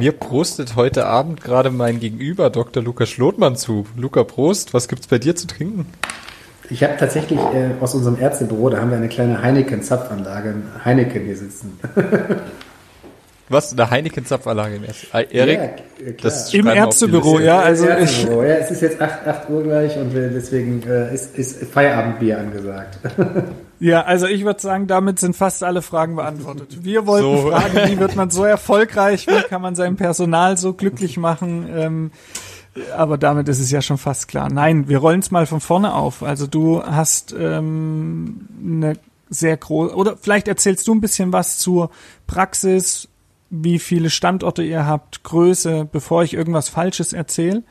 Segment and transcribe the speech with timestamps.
[0.00, 2.82] Mir prostet heute Abend gerade mein Gegenüber, Dr.
[2.82, 3.84] Lukas Schlotmann, zu.
[3.98, 5.84] Luca Prost, was gibt's bei dir zu trinken?
[6.70, 10.54] Ich habe tatsächlich äh, aus unserem Ärztebüro, da haben wir eine kleine Heineken-Zapfanlage,
[10.86, 11.78] Heineken hier sitzen.
[13.50, 13.72] Was?
[13.72, 15.58] Eine Heineken-Zapfanlage im Erst ah, Erik?
[15.58, 17.60] Ja, das Im Ärztebüro, ja.
[17.60, 18.24] Also ich.
[18.24, 23.00] Ja, es ist jetzt 8, 8 Uhr gleich und deswegen äh, ist, ist Feierabendbier angesagt.
[23.80, 26.84] Ja, also ich würde sagen, damit sind fast alle Fragen beantwortet.
[26.84, 27.50] Wir wollten so.
[27.50, 31.66] fragen, wie wird man so erfolgreich, wie kann man sein Personal so glücklich machen?
[31.74, 32.10] Ähm,
[32.96, 34.50] aber damit ist es ja schon fast klar.
[34.50, 36.22] Nein, wir rollen es mal von vorne auf.
[36.22, 38.94] Also du hast ähm, eine
[39.30, 41.90] sehr große, oder vielleicht erzählst du ein bisschen was zur
[42.26, 43.08] Praxis,
[43.48, 47.62] wie viele Standorte ihr habt, Größe, bevor ich irgendwas Falsches erzähle.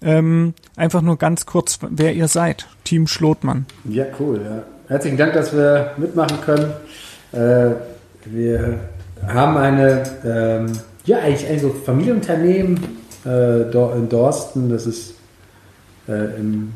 [0.00, 2.68] Ähm, einfach nur ganz kurz, wer ihr seid.
[2.84, 3.66] Team Schlotmann.
[3.84, 4.40] Ja, cool.
[4.44, 4.64] Ja.
[4.92, 6.70] Herzlichen Dank, dass wir mitmachen können.
[7.32, 7.76] Äh,
[8.26, 8.78] wir
[9.26, 10.72] haben eine, ähm,
[11.06, 12.78] ja, eigentlich ein so Familienunternehmen
[13.24, 14.68] äh, in Dorsten.
[14.68, 15.14] Das ist
[16.08, 16.74] äh, im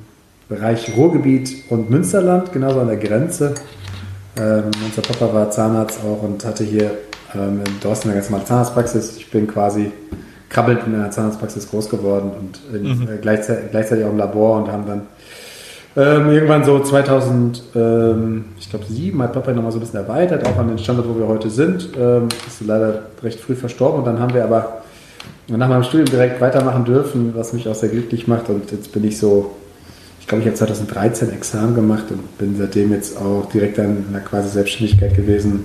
[0.49, 3.53] Bereich Ruhrgebiet und Münsterland, genauso an der Grenze.
[4.39, 6.93] Ähm, unser Papa war Zahnarzt auch und hatte hier
[7.35, 9.19] ähm, in Dorsten eine ganz normale Zahnarztpraxis.
[9.19, 9.93] Ich bin quasi
[10.49, 13.09] krabbelnd in einer Zahnarztpraxis groß geworden und in, mhm.
[13.09, 15.03] äh, gleichzeitig, gleichzeitig, auch im Labor und haben dann
[15.97, 20.47] ähm, irgendwann so 2000, ähm, ich glaube sieben, hat Papa nochmal so ein bisschen erweitert,
[20.47, 21.91] auch an den Standort, wo wir heute sind.
[21.99, 24.83] Ähm, ist leider recht früh verstorben und dann haben wir aber
[25.49, 29.05] nach meinem Studium direkt weitermachen dürfen, was mich auch sehr glücklich macht und jetzt bin
[29.05, 29.53] ich so,
[30.21, 34.21] ich glaube, ich habe 2013 Examen gemacht und bin seitdem jetzt auch direkt an einer
[34.21, 35.65] quasi Selbstständigkeit gewesen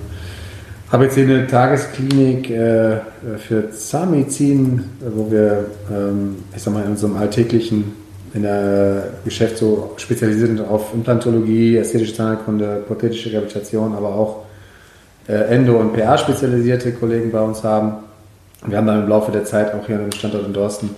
[0.91, 2.97] habe jetzt hier eine Tagesklinik äh,
[3.37, 4.83] für Zahnmedizin,
[5.15, 7.93] wo wir, ähm, ich sag mal, in unserem alltäglichen
[8.33, 14.45] in der Geschäft so spezialisiert sind auf Implantologie, ästhetische Zahnheilkunde, prothetische Rehabilitation, aber auch
[15.27, 18.03] äh, Endo- und PA-spezialisierte Kollegen bei uns haben.
[18.65, 20.89] Wir haben dann im Laufe der Zeit auch hier an dem Standort in Dorsten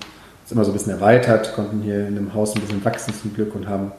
[0.44, 3.34] uns immer so ein bisschen erweitert, konnten hier in dem Haus ein bisschen wachsen zum
[3.34, 3.94] Glück und haben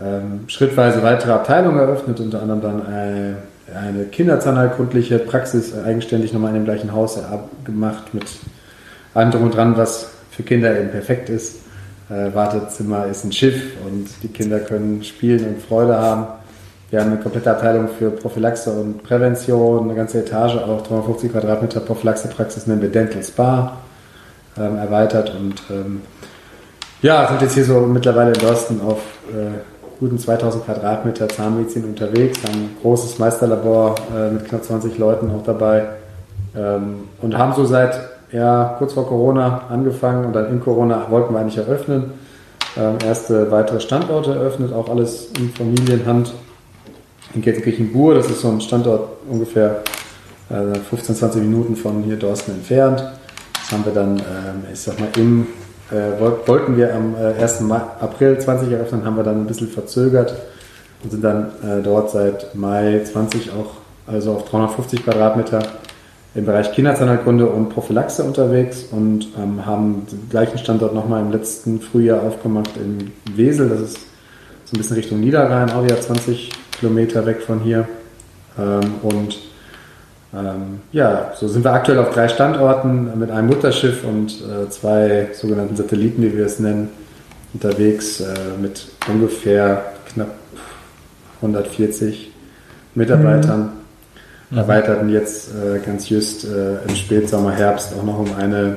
[0.00, 3.34] ähm, schrittweise weitere Abteilungen eröffnet, unter anderem dann äh,
[3.76, 7.18] eine kinderzahnheilkundliche Praxis eigenständig nochmal in dem gleichen Haus
[7.64, 8.24] gemacht mit
[9.14, 11.61] allem drum und dran, was für Kinder eben perfekt ist.
[12.12, 16.26] Äh, Wartezimmer ist ein Schiff und die Kinder können spielen und Freude haben.
[16.90, 21.80] Wir haben eine komplette Abteilung für Prophylaxe und Prävention, eine ganze Etage, auch 350 Quadratmeter
[21.80, 23.78] Prophylaxepraxis nennen wir Dental Spa
[24.58, 26.02] ähm, erweitert und ähm,
[27.00, 28.98] ja, sind jetzt hier so mittlerweile in Dorsten auf
[29.30, 29.60] äh,
[29.98, 35.44] guten 2000 Quadratmeter Zahnmedizin unterwegs, haben ein großes Meisterlabor äh, mit knapp 20 Leuten auch
[35.44, 35.86] dabei
[36.54, 41.34] ähm, und haben so seit ja, kurz vor Corona angefangen und dann in Corona wollten
[41.34, 42.12] wir eigentlich eröffnen.
[42.76, 46.32] Ähm, erste weitere Standorte eröffnet, auch alles in Familienhand.
[47.34, 49.82] In Gelsenkirchen-Bur, das ist so ein Standort ungefähr
[50.50, 53.04] äh, 15, 20 Minuten von hier Dorsten entfernt.
[53.54, 55.46] Das haben wir dann, ähm, ich sag mal, im
[55.90, 57.60] äh, wollten wir am äh, 1.
[57.60, 60.34] Mai, April 20 eröffnen, haben wir dann ein bisschen verzögert
[61.02, 65.62] und sind dann äh, dort seit Mai 20 auch also auf 350 Quadratmeter
[66.34, 71.80] im Bereich Kinderzahnheilkunde und Prophylaxe unterwegs und ähm, haben den gleichen Standort nochmal im letzten
[71.80, 73.68] Frühjahr aufgemacht in Wesel.
[73.68, 73.98] Das ist
[74.64, 77.86] so ein bisschen Richtung Niederrhein, auch wieder 20 Kilometer weg von hier.
[78.58, 79.38] Ähm, und
[80.34, 85.28] ähm, ja, so sind wir aktuell auf drei Standorten mit einem Mutterschiff und äh, zwei
[85.34, 86.88] sogenannten Satelliten, wie wir es nennen,
[87.52, 90.34] unterwegs äh, mit ungefähr knapp
[91.42, 92.32] 140
[92.94, 93.60] Mitarbeitern.
[93.60, 93.81] Mhm.
[94.54, 98.76] Erweiterten jetzt äh, ganz just äh, im Spätsommer, Herbst auch noch um eine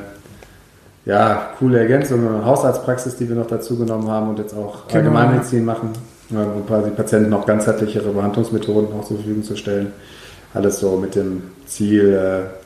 [1.05, 4.99] ja, coole Ergänzung, eine Hausarztpraxis, die wir noch dazu genommen haben und jetzt auch genau.
[4.99, 5.89] Allgemeinmedizin machen,
[6.31, 9.91] um quasi Patienten noch ganzheitlichere Behandlungsmethoden auch zur Verfügung zu stellen.
[10.53, 12.65] Alles so mit dem Ziel, äh,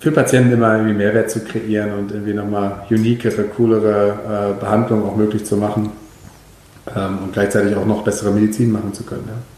[0.00, 5.16] für Patienten immer irgendwie Mehrwert zu kreieren und irgendwie nochmal uniquere, coolere äh, Behandlungen auch
[5.16, 5.92] möglich zu machen
[6.94, 9.24] ähm, und gleichzeitig auch noch bessere Medizin machen zu können.
[9.28, 9.53] Ja.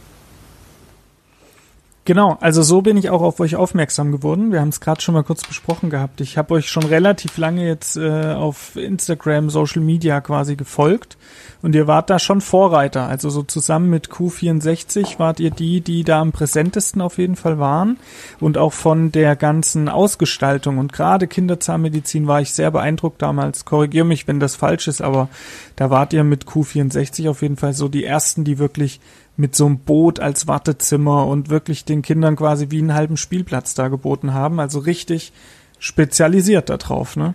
[2.06, 4.52] Genau, also so bin ich auch auf euch aufmerksam geworden.
[4.52, 6.20] Wir haben es gerade schon mal kurz besprochen gehabt.
[6.20, 11.16] Ich habe euch schon relativ lange jetzt äh, auf Instagram, Social Media quasi gefolgt
[11.62, 13.08] und ihr wart da schon Vorreiter.
[13.08, 17.58] Also so zusammen mit Q64 wart ihr die, die da am präsentesten auf jeden Fall
[17.58, 17.98] waren
[18.38, 23.64] und auch von der ganzen Ausgestaltung und gerade Kinderzahnmedizin war ich sehr beeindruckt damals.
[23.64, 25.28] Korrigier mich, wenn das falsch ist, aber
[25.74, 29.00] da wart ihr mit Q64 auf jeden Fall so die ersten, die wirklich
[29.36, 33.74] mit so einem Boot als Wartezimmer und wirklich den Kindern quasi wie einen halben Spielplatz
[33.74, 34.60] da geboten haben.
[34.60, 35.32] Also richtig
[35.78, 37.16] spezialisiert darauf.
[37.16, 37.34] Ne?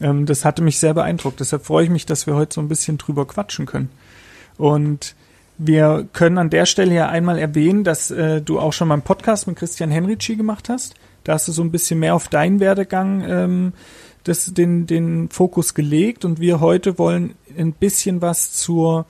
[0.00, 1.40] Ähm, das hatte mich sehr beeindruckt.
[1.40, 3.90] Deshalb freue ich mich, dass wir heute so ein bisschen drüber quatschen können.
[4.56, 5.14] Und
[5.58, 9.02] wir können an der Stelle ja einmal erwähnen, dass äh, du auch schon mal einen
[9.02, 10.94] Podcast mit Christian Henrici gemacht hast.
[11.22, 13.72] Da hast du so ein bisschen mehr auf deinen Werdegang ähm,
[14.24, 19.06] das, den, den Fokus gelegt und wir heute wollen ein bisschen was zur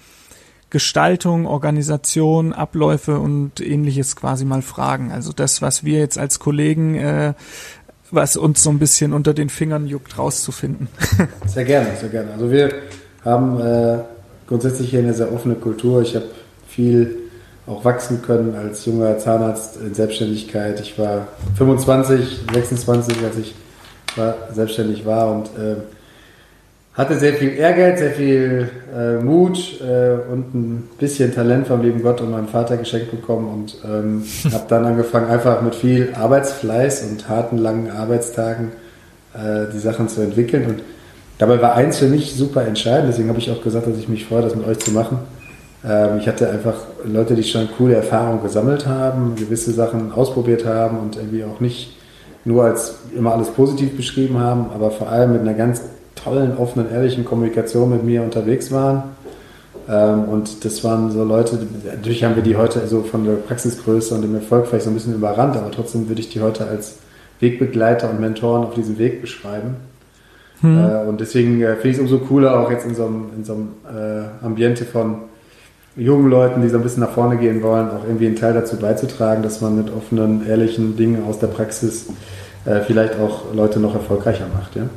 [0.74, 5.12] Gestaltung, Organisation, Abläufe und ähnliches quasi mal fragen.
[5.12, 7.34] Also das, was wir jetzt als Kollegen, äh,
[8.10, 10.88] was uns so ein bisschen unter den Fingern juckt, rauszufinden.
[11.46, 12.32] Sehr gerne, sehr gerne.
[12.32, 12.74] Also wir
[13.24, 13.98] haben äh,
[14.48, 16.02] grundsätzlich hier eine sehr offene Kultur.
[16.02, 16.26] Ich habe
[16.66, 17.18] viel
[17.68, 20.80] auch wachsen können als junger Zahnarzt in Selbstständigkeit.
[20.80, 23.54] Ich war 25, 26, als ich
[24.16, 25.76] war, selbstständig war und äh,
[26.94, 32.02] hatte sehr viel Ehrgeiz, sehr viel äh, Mut äh, und ein bisschen Talent vom lieben
[32.02, 37.10] Gott und meinem Vater geschenkt bekommen und ähm, habe dann angefangen, einfach mit viel Arbeitsfleiß
[37.10, 38.68] und harten, langen Arbeitstagen
[39.34, 40.66] äh, die Sachen zu entwickeln.
[40.66, 40.82] Und
[41.38, 44.26] dabei war eins für mich super entscheidend, deswegen habe ich auch gesagt, dass ich mich
[44.26, 45.18] freue, das mit euch zu machen.
[45.84, 51.00] Ähm, ich hatte einfach Leute, die schon coole Erfahrungen gesammelt haben, gewisse Sachen ausprobiert haben
[51.00, 51.96] und irgendwie auch nicht
[52.44, 55.80] nur als immer alles positiv beschrieben haben, aber vor allem mit einer ganz
[56.24, 59.02] tollen, offenen, ehrlichen Kommunikation mit mir unterwegs waren.
[59.88, 64.14] Ähm, und das waren so Leute, natürlich haben wir die heute so von der Praxisgröße
[64.14, 66.96] und dem Erfolg vielleicht so ein bisschen überrannt, aber trotzdem würde ich die heute als
[67.40, 69.76] Wegbegleiter und Mentoren auf diesem Weg beschreiben.
[70.60, 70.78] Hm.
[70.78, 73.44] Äh, und deswegen äh, finde ich es umso cooler, auch jetzt in so einem, in
[73.44, 75.16] so einem äh, Ambiente von
[75.96, 78.76] jungen Leuten, die so ein bisschen nach vorne gehen wollen, auch irgendwie einen Teil dazu
[78.76, 82.06] beizutragen, dass man mit offenen, ehrlichen Dingen aus der Praxis
[82.64, 84.74] äh, vielleicht auch Leute noch erfolgreicher macht.
[84.74, 84.88] Ja?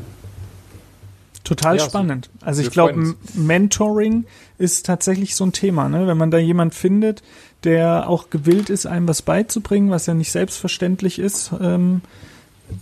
[1.48, 2.30] Total ja, spannend.
[2.42, 4.26] Also ich glaube, Mentoring
[4.58, 6.06] ist tatsächlich so ein Thema, ne?
[6.06, 7.24] Wenn man da jemand findet,
[7.64, 12.02] der auch gewillt ist, einem was beizubringen, was ja nicht selbstverständlich ist ähm,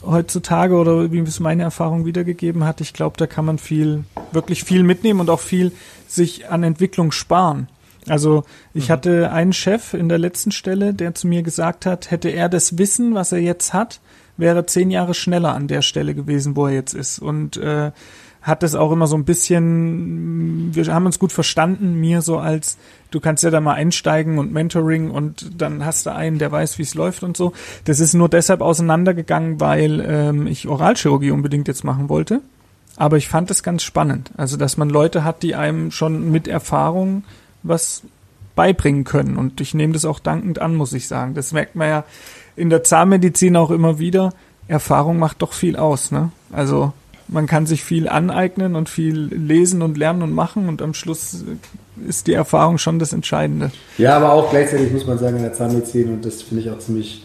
[0.03, 4.63] heutzutage oder wie es meine Erfahrung wiedergegeben hat, ich glaube, da kann man viel, wirklich
[4.63, 5.71] viel mitnehmen und auch viel
[6.07, 7.67] sich an Entwicklung sparen.
[8.07, 8.93] Also ich mhm.
[8.93, 12.79] hatte einen Chef in der letzten Stelle, der zu mir gesagt hat, hätte er das
[12.79, 13.99] Wissen, was er jetzt hat,
[14.37, 17.19] wäre zehn Jahre schneller an der Stelle gewesen, wo er jetzt ist.
[17.19, 17.91] Und äh,
[18.45, 22.77] hat es auch immer so ein bisschen, wir haben uns gut verstanden, mir so als,
[23.09, 26.77] du kannst ja da mal einsteigen und Mentoring und dann hast du einen, der weiß,
[26.77, 27.53] wie es läuft und so.
[27.85, 32.41] Das ist nur deshalb auseinandergegangen, weil ähm, ich Oralchirurgie unbedingt jetzt machen wollte.
[32.97, 34.29] Aber ich fand es ganz spannend.
[34.37, 37.23] Also, dass man Leute hat, die einem schon mit Erfahrung
[37.63, 38.03] was
[38.55, 39.37] beibringen können.
[39.37, 41.33] Und ich nehme das auch dankend an, muss ich sagen.
[41.33, 42.03] Das merkt man ja
[42.55, 44.33] in der Zahnmedizin auch immer wieder.
[44.67, 46.31] Erfahrung macht doch viel aus, ne?
[46.51, 46.93] Also
[47.27, 51.43] man kann sich viel aneignen und viel lesen und lernen und machen und am Schluss
[52.07, 53.71] ist die Erfahrung schon das Entscheidende.
[53.97, 56.79] Ja, aber auch gleichzeitig muss man sagen, in der Zahnmedizin, und das finde ich auch
[56.79, 57.23] ziemlich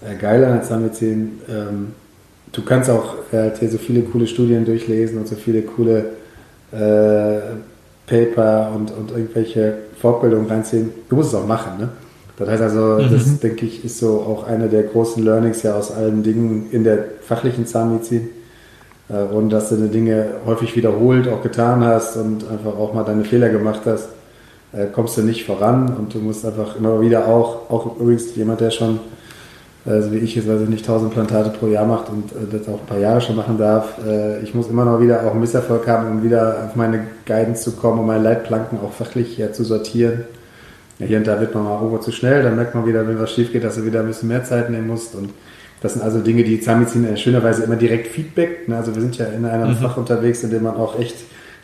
[0.00, 1.92] äh, geil an der Zahnmedizin, ähm,
[2.52, 6.12] du kannst auch äh, hier so viele coole Studien durchlesen und so viele coole
[6.72, 7.40] äh,
[8.06, 10.90] Paper und, und irgendwelche Fortbildungen reinziehen.
[11.08, 11.88] Du musst es auch machen, ne?
[12.38, 13.12] Das heißt also, mhm.
[13.12, 16.82] das denke ich, ist so auch eine der großen Learnings ja aus allen Dingen in
[16.82, 18.30] der fachlichen Zahnmedizin
[19.12, 23.24] und dass du die Dinge häufig wiederholt auch getan hast und einfach auch mal deine
[23.24, 24.08] Fehler gemacht hast,
[24.72, 28.60] äh, kommst du nicht voran und du musst einfach immer wieder auch, auch übrigens jemand,
[28.62, 29.00] der schon,
[29.84, 32.66] äh, so wie ich jetzt, weiß ich nicht, 1000 Plantate pro Jahr macht und das
[32.68, 33.98] auch ein paar Jahre schon machen darf,
[34.42, 37.72] ich muss immer noch wieder auch einen Misserfolg haben, um wieder auf meine Guidance zu
[37.72, 40.24] kommen, um meine Leitplanken auch fachlich ja, zu sortieren.
[40.98, 43.20] Ja, hier und da wird man mal irgendwo zu schnell, dann merkt man wieder, wenn
[43.20, 45.30] was schief geht, dass du wieder ein bisschen mehr Zeit nehmen musst und
[45.82, 48.68] das sind also Dinge, die Zahnmedizin in schönerweise immer direkt Feedback.
[48.68, 48.76] Ne?
[48.76, 49.76] Also wir sind ja in einem mhm.
[49.76, 51.16] Fach unterwegs, in dem man auch echt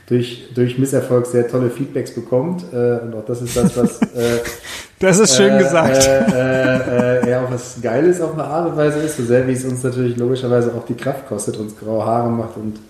[0.09, 2.65] durch, durch Misserfolg sehr tolle Feedbacks bekommt.
[2.73, 4.03] Äh, und auch das ist das, was...
[4.03, 4.41] Äh,
[4.99, 6.05] das ist schön äh, gesagt.
[6.05, 9.53] Äh, äh, ja, auch was Geiles auf eine Art und Weise ist, so sehr wie
[9.53, 12.81] es uns natürlich logischerweise auch die Kraft kostet, uns graue Haare macht und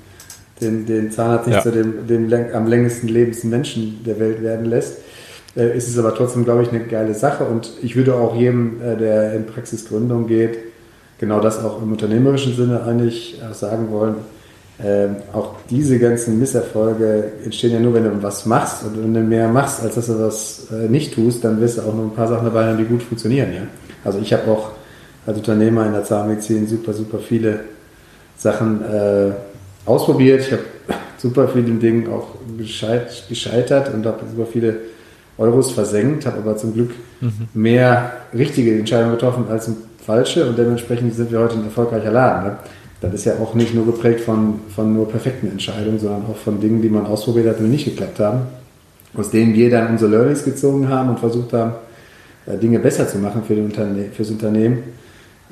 [0.62, 1.62] den, den Zahnarzt nicht ja.
[1.62, 4.98] zu dem, dem am längsten lebendsten Menschen der Welt werden lässt.
[5.56, 7.44] Äh, ist es aber trotzdem, glaube ich, eine geile Sache.
[7.44, 10.67] Und ich würde auch jedem, äh, der in Praxisgründung geht,
[11.18, 14.16] genau das auch im unternehmerischen Sinne eigentlich äh, sagen wollen.
[14.80, 18.84] Ähm, auch diese ganzen Misserfolge entstehen ja nur, wenn du was machst.
[18.84, 21.82] Und wenn du mehr machst, als dass du was äh, nicht tust, dann wirst du
[21.82, 23.52] auch nur ein paar Sachen dabei haben, die gut funktionieren.
[23.52, 23.62] Ja?
[24.04, 24.70] Also ich habe auch
[25.26, 27.60] als Unternehmer in der Zahnmedizin super, super viele
[28.36, 29.32] Sachen äh,
[29.84, 30.42] ausprobiert.
[30.42, 30.62] Ich habe
[31.18, 34.76] super viele Dingen auch gescheit, gescheitert und habe super viele
[35.38, 37.48] Euros versenkt, habe aber zum Glück mhm.
[37.54, 39.76] mehr richtige Entscheidungen getroffen als ein
[40.08, 42.44] falsche und dementsprechend sind wir heute ein erfolgreicher Laden.
[42.44, 42.56] Ne?
[43.02, 46.60] Das ist ja auch nicht nur geprägt von, von nur perfekten Entscheidungen, sondern auch von
[46.60, 48.40] Dingen, die man ausprobiert hat und nicht geklappt haben,
[49.14, 51.72] aus denen wir dann unsere Learnings gezogen haben und versucht haben,
[52.46, 54.78] äh, Dinge besser zu machen für Unterne fürs Unternehmen.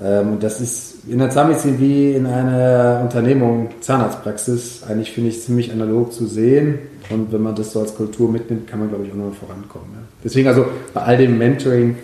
[0.02, 5.42] Ähm, und das ist in der Zahnmedizin wie in einer Unternehmung, Zahnarztpraxis, eigentlich finde ich
[5.42, 6.78] ziemlich analog zu sehen.
[7.10, 9.90] Und wenn man das so als Kultur mitnimmt, kann man, glaube ich, auch noch vorankommen.
[10.24, 11.96] Deswegen also bei all dem Mentoring,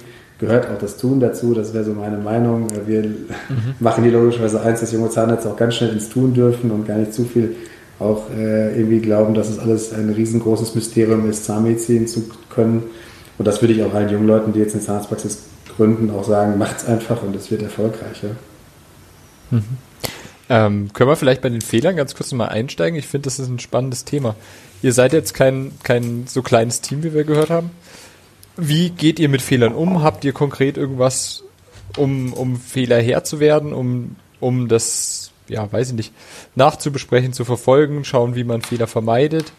[0.42, 1.54] gehört auch das Tun dazu.
[1.54, 2.66] Das wäre so meine Meinung.
[2.84, 3.74] Wir mhm.
[3.78, 6.98] machen hier logischerweise eins, dass junge Zahnärzte auch ganz schnell ins Tun dürfen und gar
[6.98, 7.54] nicht zu viel
[8.00, 12.82] auch äh, irgendwie glauben, dass es alles ein riesengroßes Mysterium ist, Zahnmedizin zu können.
[13.38, 15.44] Und das würde ich auch allen jungen Leuten, die jetzt eine Zahnarztpraxis
[15.76, 18.30] gründen, auch sagen, macht's einfach und es wird erfolgreicher.
[19.52, 19.62] Mhm.
[20.48, 22.98] Ähm, können wir vielleicht bei den Fehlern ganz kurz mal einsteigen?
[22.98, 24.34] Ich finde, das ist ein spannendes Thema.
[24.82, 27.70] Ihr seid jetzt kein, kein so kleines Team, wie wir gehört haben.
[28.68, 30.02] Wie geht ihr mit Fehlern um?
[30.02, 31.42] Habt ihr konkret irgendwas,
[31.96, 36.12] um, um Fehler Herr zu werden, um, um das, ja, weiß ich nicht,
[36.54, 39.52] nachzubesprechen, zu verfolgen, schauen, wie man Fehler vermeidet?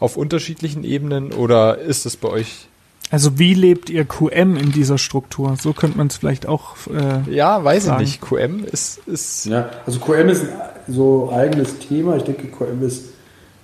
[0.00, 2.68] Auf unterschiedlichen Ebenen oder ist es bei euch
[3.08, 5.56] also wie lebt ihr QM in dieser Struktur?
[5.60, 6.74] So könnte man es vielleicht auch.
[6.88, 8.02] Äh, ja, weiß sagen.
[8.02, 8.20] ich nicht.
[8.20, 9.46] QM ist, ist.
[9.46, 12.16] Ja, also QM ist ein so eigenes Thema.
[12.16, 13.04] Ich denke, QM ist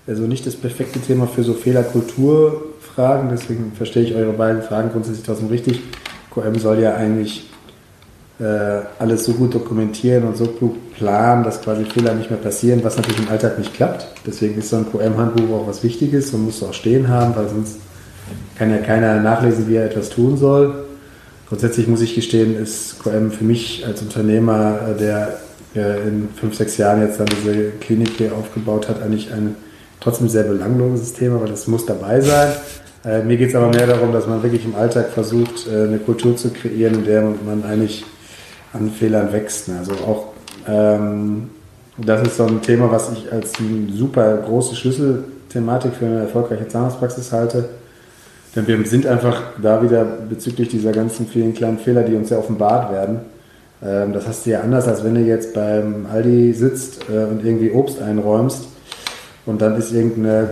[0.07, 1.55] also nicht das perfekte Thema für so
[2.95, 3.29] Fehlerkulturfragen.
[3.31, 5.81] Deswegen verstehe ich eure beiden Fragen grundsätzlich trotzdem richtig.
[6.33, 7.51] QM soll ja eigentlich
[8.41, 12.83] äh, alles so gut dokumentieren und so gut planen, dass quasi Fehler nicht mehr passieren,
[12.83, 14.07] was natürlich im Alltag nicht klappt.
[14.27, 17.79] Deswegen ist so ein QM-Handbuch auch was Wichtiges und muss auch stehen haben, weil sonst
[18.57, 20.87] kann ja keiner nachlesen, wie er etwas tun soll.
[21.49, 25.39] Grundsätzlich muss ich gestehen, ist QM für mich als Unternehmer, äh, der
[25.75, 29.57] in fünf, sechs Jahren jetzt dann diese Klinik hier aufgebaut hat, eigentlich ein
[30.03, 32.53] trotzdem sehr belangloses Thema, weil das muss dabei sein.
[33.05, 35.99] Äh, mir geht es aber mehr darum, dass man wirklich im Alltag versucht, äh, eine
[35.99, 38.05] Kultur zu kreieren, in der man eigentlich
[38.73, 39.69] an Fehlern wächst.
[39.71, 40.27] Also auch
[40.67, 41.51] ähm,
[41.99, 46.69] das ist so ein Thema, was ich als eine super große Schlüsselthematik für eine erfolgreiche
[46.69, 47.69] Zahnarztpraxis halte.
[48.55, 52.39] Denn wir sind einfach da wieder bezüglich dieser ganzen vielen kleinen Fehler, die uns ja
[52.39, 53.21] offenbart werden.
[53.83, 57.45] Ähm, das hast du ja anders, als wenn du jetzt beim Aldi sitzt äh, und
[57.45, 58.72] irgendwie Obst einräumst
[59.47, 60.49] und dann ist irgendein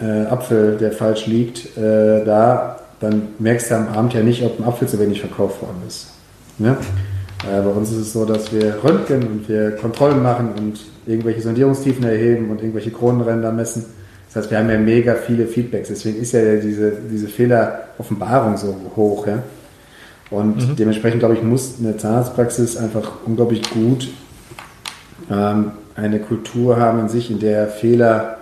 [0.00, 4.58] äh, Apfel, der falsch liegt, äh, da, dann merkst du am Abend ja nicht, ob
[4.58, 6.08] ein Apfel zu wenig verkauft worden ist.
[6.58, 6.76] Ne?
[7.44, 11.42] Äh, bei uns ist es so, dass wir röntgen und wir Kontrollen machen und irgendwelche
[11.42, 13.84] Sondierungstiefen erheben und irgendwelche Kronenränder messen.
[14.28, 15.88] Das heißt, wir haben ja mega viele Feedbacks.
[15.88, 19.26] Deswegen ist ja diese, diese Fehleraffenbarung so hoch.
[19.26, 19.42] Ja?
[20.30, 20.76] Und mhm.
[20.76, 24.08] dementsprechend, glaube ich, muss eine Zahnarztpraxis einfach unglaublich gut
[25.30, 28.38] ähm, eine Kultur haben in sich, in der Fehler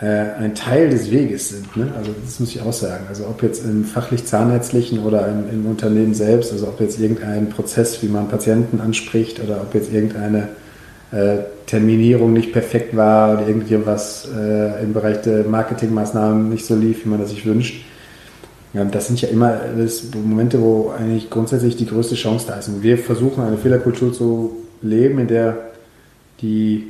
[0.00, 1.76] äh, ein Teil des Weges sind.
[1.76, 1.92] Ne?
[1.96, 3.04] Also das muss ich auch sagen.
[3.08, 7.48] Also ob jetzt im fachlich zahnärztlichen oder im, im Unternehmen selbst, also ob jetzt irgendein
[7.48, 10.48] Prozess, wie man Patienten anspricht oder ob jetzt irgendeine
[11.12, 17.04] äh, Terminierung nicht perfekt war oder irgendwas äh, im Bereich der Marketingmaßnahmen nicht so lief,
[17.04, 17.84] wie man das sich wünscht.
[18.74, 19.58] Ja, das sind ja immer
[20.22, 22.68] Momente, wo eigentlich grundsätzlich die größte Chance da ist.
[22.68, 25.56] Und wir versuchen eine Fehlerkultur zu leben, in der
[26.40, 26.86] die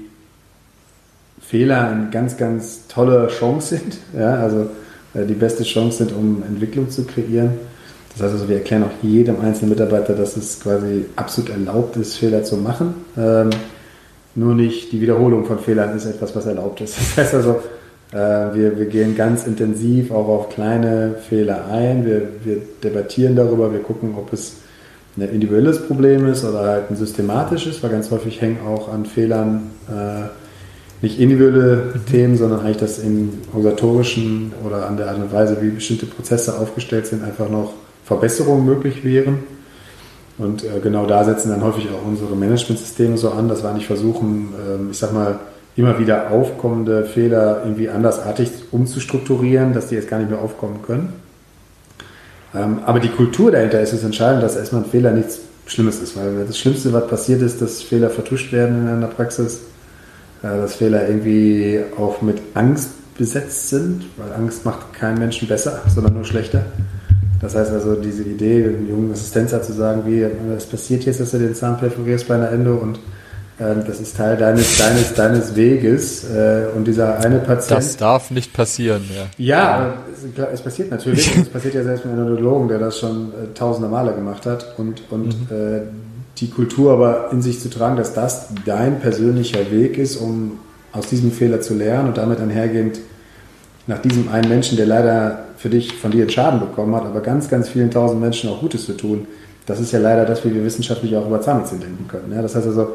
[1.41, 3.99] Fehler eine ganz, ganz tolle Chance sind.
[4.19, 4.69] Ja, also
[5.15, 7.51] äh, die beste Chance sind, um Entwicklung zu kreieren.
[8.13, 12.17] Das heißt also, wir erklären auch jedem einzelnen Mitarbeiter, dass es quasi absolut erlaubt ist,
[12.17, 12.95] Fehler zu machen.
[13.17, 13.51] Ähm,
[14.35, 16.97] nur nicht die Wiederholung von Fehlern ist etwas, was erlaubt ist.
[17.17, 17.61] Das heißt also,
[18.13, 22.07] äh, wir, wir gehen ganz intensiv auch auf kleine Fehler ein.
[22.07, 24.57] Wir, wir debattieren darüber, wir gucken, ob es
[25.17, 29.71] ein individuelles Problem ist oder halt ein systematisches, weil ganz häufig hängen auch an Fehlern
[29.89, 30.29] äh,
[31.03, 32.07] nicht individuelle mhm.
[32.07, 36.59] Themen, sondern eigentlich das im organisatorischen oder an der Art und Weise, wie bestimmte Prozesse
[36.59, 37.73] aufgestellt sind, einfach noch
[38.05, 39.39] Verbesserungen möglich wären.
[40.39, 43.87] Und äh, genau da setzen dann häufig auch unsere Managementsysteme so an, dass wir eigentlich
[43.87, 45.39] versuchen, äh, ich sag mal,
[45.77, 51.13] immer wieder aufkommende Fehler irgendwie andersartig umzustrukturieren, dass die jetzt gar nicht mehr aufkommen können.
[52.57, 56.17] Ähm, aber die Kultur dahinter ist es entscheidend, dass erstmal ein Fehler nichts Schlimmes ist,
[56.17, 59.63] weil das Schlimmste, was passiert ist, dass Fehler vertuscht werden in einer Praxis,
[60.43, 65.83] äh, dass Fehler irgendwie auch mit Angst besetzt sind, weil Angst macht keinen Menschen besser,
[65.93, 66.65] sondern nur schlechter.
[67.41, 70.23] Das heißt also, diese Idee, dem jungen Assistenzarzt zu sagen, wie
[70.57, 72.99] es passiert jetzt, dass du den Zahn perforierst bei einer Endo und
[73.59, 77.79] das ist Teil deines, deines, deines Weges äh, und dieser eine Patient.
[77.79, 79.27] Das darf nicht passieren, ja.
[79.39, 81.35] Ja, es, es passiert natürlich.
[81.37, 84.75] es passiert ja selbst mit einem Neurologen, der das schon äh, tausende Male gemacht hat
[84.77, 85.57] und, und mhm.
[85.57, 85.81] äh,
[86.39, 90.59] die Kultur aber in sich zu tragen, dass das dein persönlicher Weg ist, um
[90.93, 93.01] aus diesem Fehler zu lernen und damit einhergehend
[93.87, 97.21] nach diesem einen Menschen, der leider für dich, von dir einen Schaden bekommen hat, aber
[97.21, 99.27] ganz, ganz vielen tausend Menschen auch Gutes zu tun.
[99.65, 102.33] Das ist ja leider das, wie wir wissenschaftlich auch über Zahnmedizin denken können.
[102.35, 102.93] Ja, das heißt also,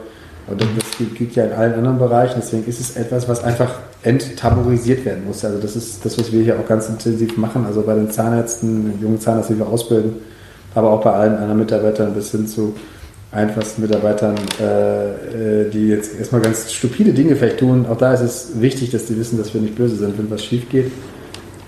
[0.47, 5.05] und das gilt ja in allen anderen Bereichen, deswegen ist es etwas, was einfach enttabuisiert
[5.05, 5.45] werden muss.
[5.45, 8.99] Also das ist das, was wir hier auch ganz intensiv machen, also bei den Zahnärzten,
[9.01, 10.15] jungen Zahnärzten, die wir ausbilden,
[10.73, 12.75] aber auch bei allen anderen Mitarbeitern bis hin zu
[13.31, 17.85] einfachsten Mitarbeitern, äh, äh, die jetzt erstmal ganz stupide Dinge vielleicht tun.
[17.89, 20.43] Auch da ist es wichtig, dass die wissen, dass wir nicht böse sind, wenn was
[20.43, 20.91] schief geht.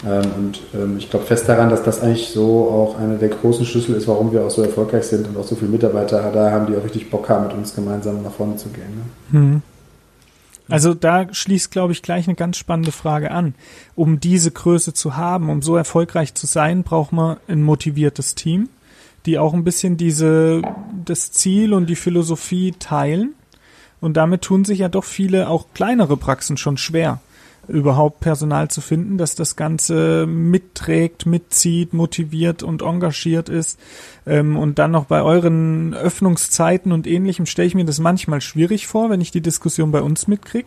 [0.05, 3.65] Ähm, und ähm, ich glaube fest daran, dass das eigentlich so auch eine der großen
[3.65, 6.67] Schlüssel ist, warum wir auch so erfolgreich sind und auch so viele Mitarbeiter da haben,
[6.67, 8.83] die auch richtig Bock haben, mit uns gemeinsam nach vorne zu gehen.
[9.31, 9.39] Ne?
[9.39, 9.62] Hm.
[10.69, 13.53] Also da schließt, glaube ich, gleich eine ganz spannende Frage an.
[13.95, 18.69] Um diese Größe zu haben, um so erfolgreich zu sein, braucht man ein motiviertes Team,
[19.25, 20.62] die auch ein bisschen diese,
[21.05, 23.33] das Ziel und die Philosophie teilen.
[24.00, 27.19] Und damit tun sich ja doch viele, auch kleinere Praxen schon schwer
[27.67, 33.79] überhaupt Personal zu finden, dass das Ganze mitträgt, mitzieht, motiviert und engagiert ist.
[34.25, 38.88] Ähm, und dann noch bei euren Öffnungszeiten und ähnlichem stelle ich mir das manchmal schwierig
[38.88, 40.65] vor, wenn ich die Diskussion bei uns mitkrieg.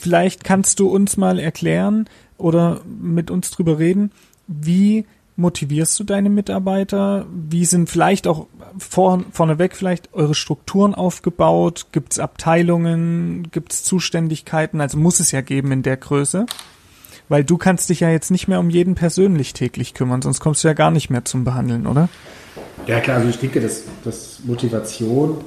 [0.00, 2.08] Vielleicht kannst du uns mal erklären
[2.38, 4.10] oder mit uns drüber reden,
[4.46, 5.04] wie
[5.36, 7.26] motivierst du deine Mitarbeiter?
[7.32, 8.46] Wie sind vielleicht auch
[8.78, 11.86] vor, vorneweg vielleicht eure Strukturen aufgebaut?
[11.92, 13.50] Gibt es Abteilungen?
[13.50, 14.80] Gibt es Zuständigkeiten?
[14.80, 16.46] Also muss es ja geben in der Größe.
[17.28, 20.62] Weil du kannst dich ja jetzt nicht mehr um jeden persönlich täglich kümmern, sonst kommst
[20.62, 22.10] du ja gar nicht mehr zum Behandeln, oder?
[22.86, 25.38] Ja klar, also ich denke, dass, dass Motivation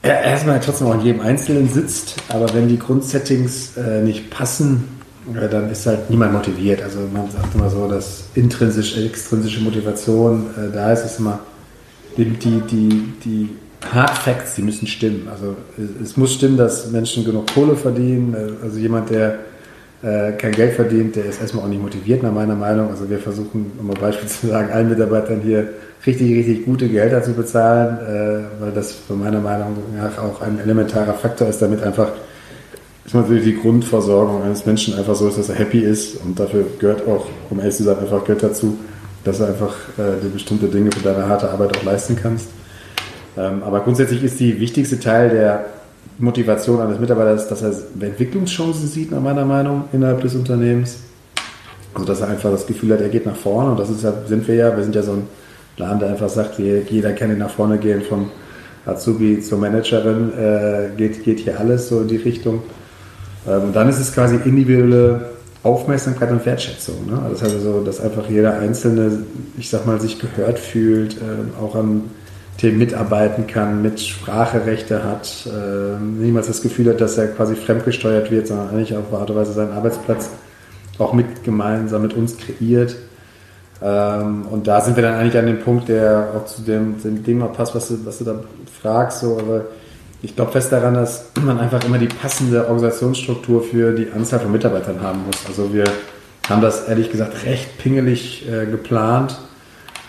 [0.00, 4.97] erstmal trotzdem auch in jedem Einzelnen sitzt, aber wenn die Grundsettings äh, nicht passen,
[5.34, 6.82] ja, dann ist halt niemand motiviert.
[6.82, 11.40] Also man sagt immer so, dass intrinsische, extrinsische Motivation, äh, da ist es immer,
[12.16, 13.48] die, die, die, die
[13.92, 15.28] Hard Facts, die müssen stimmen.
[15.30, 18.34] Also es, es, muss stimmen, dass Menschen genug Kohle verdienen.
[18.34, 19.38] Äh, also jemand, der
[20.02, 22.90] äh, kein Geld verdient, der ist erstmal auch nicht motiviert, nach meiner Meinung.
[22.90, 25.68] Also wir versuchen, um ein Beispiel zu sagen, allen Mitarbeitern hier
[26.06, 30.58] richtig, richtig gute Gehälter zu bezahlen, äh, weil das von meiner Meinung nach auch ein
[30.60, 32.12] elementarer Faktor ist, damit einfach
[33.08, 36.66] ist natürlich die Grundversorgung eines Menschen einfach so ist, dass er happy ist und dafür
[36.78, 38.76] gehört auch, um ehrlich zu sein, einfach Geld dazu,
[39.24, 42.50] dass du einfach äh, dir bestimmte Dinge für deine harte Arbeit auch leisten kannst.
[43.38, 45.64] Ähm, aber grundsätzlich ist die wichtigste Teil der
[46.18, 50.98] Motivation eines Mitarbeiters, dass er Entwicklungschancen sieht, nach meiner Meinung, innerhalb des Unternehmens.
[51.94, 54.46] Also dass er einfach das Gefühl hat, er geht nach vorne und das ist sind
[54.46, 55.26] wir ja, wir sind ja so ein
[55.78, 58.30] Laden, der einfach sagt, jeder kann nach vorne gehen, vom
[58.84, 62.62] Azubi zur Managerin, äh, geht, geht hier alles so in die Richtung.
[63.48, 65.30] Ähm, und dann ist es quasi individuelle
[65.62, 67.06] Aufmerksamkeit und Wertschätzung.
[67.06, 67.18] Ne?
[67.22, 69.24] Also das heißt also, dass einfach jeder Einzelne,
[69.56, 72.02] ich sag mal, sich gehört fühlt, äh, auch an
[72.58, 78.30] Themen mitarbeiten kann, mit Spracherechte hat, äh, niemals das Gefühl hat, dass er quasi fremdgesteuert
[78.30, 80.30] wird, sondern eigentlich auf Art und Weise seinen Arbeitsplatz
[80.98, 82.96] auch mit gemeinsam mit uns kreiert.
[83.80, 87.38] Ähm, und da sind wir dann eigentlich an dem Punkt, der auch zu dem, dem
[87.38, 88.40] mal passt, was du, was du da
[88.80, 89.20] fragst.
[89.20, 89.66] So, aber
[90.22, 94.50] ich glaube fest daran, dass man einfach immer die passende Organisationsstruktur für die Anzahl von
[94.50, 95.46] Mitarbeitern haben muss.
[95.46, 95.84] Also wir
[96.48, 99.38] haben das ehrlich gesagt recht pingelig äh, geplant,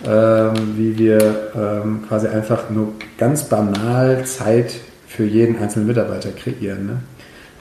[0.05, 4.75] ähm, wie wir ähm, quasi einfach nur ganz banal Zeit
[5.07, 6.85] für jeden einzelnen Mitarbeiter kreieren.
[6.85, 6.97] Ne?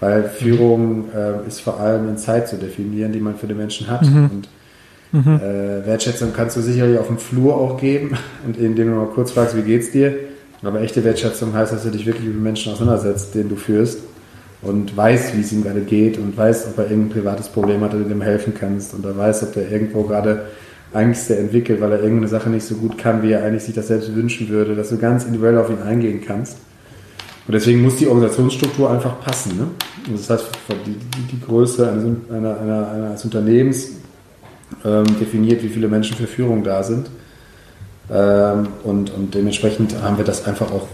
[0.01, 3.89] Weil Führung äh, ist vor allem in Zeit zu definieren, die man für den Menschen
[3.89, 4.03] hat.
[4.03, 4.31] Mhm.
[4.31, 4.49] Und
[5.27, 5.37] mhm.
[5.37, 9.33] Äh, Wertschätzung kannst du sicherlich auf dem Flur auch geben und indem du mal kurz
[9.33, 10.15] fragst, wie geht's dir?
[10.63, 14.01] Aber echte Wertschätzung heißt, dass du dich wirklich mit Menschen auseinandersetzt, den du führst
[14.61, 17.95] und weißt, wie es ihm gerade geht und weißt, ob er irgendein privates Problem hat,
[17.95, 20.47] oder du dem helfen kannst und er weiß, ob der irgendwo gerade
[20.93, 23.89] Ängste entwickelt, weil er irgendeine Sache nicht so gut kann, wie er eigentlich sich das
[23.89, 26.57] selbst wünschen würde, dass du ganz individuell auf ihn eingehen kannst.
[27.47, 29.57] Und deswegen muss die Organisationsstruktur einfach passen.
[29.57, 29.67] Ne?
[30.13, 30.47] Das heißt,
[30.87, 33.93] die, die, die Größe eines, einer, einer, eines Unternehmens
[34.85, 37.09] ähm, definiert, wie viele Menschen für Führung da sind.
[38.11, 40.87] Ähm, und, und dementsprechend haben wir das einfach auch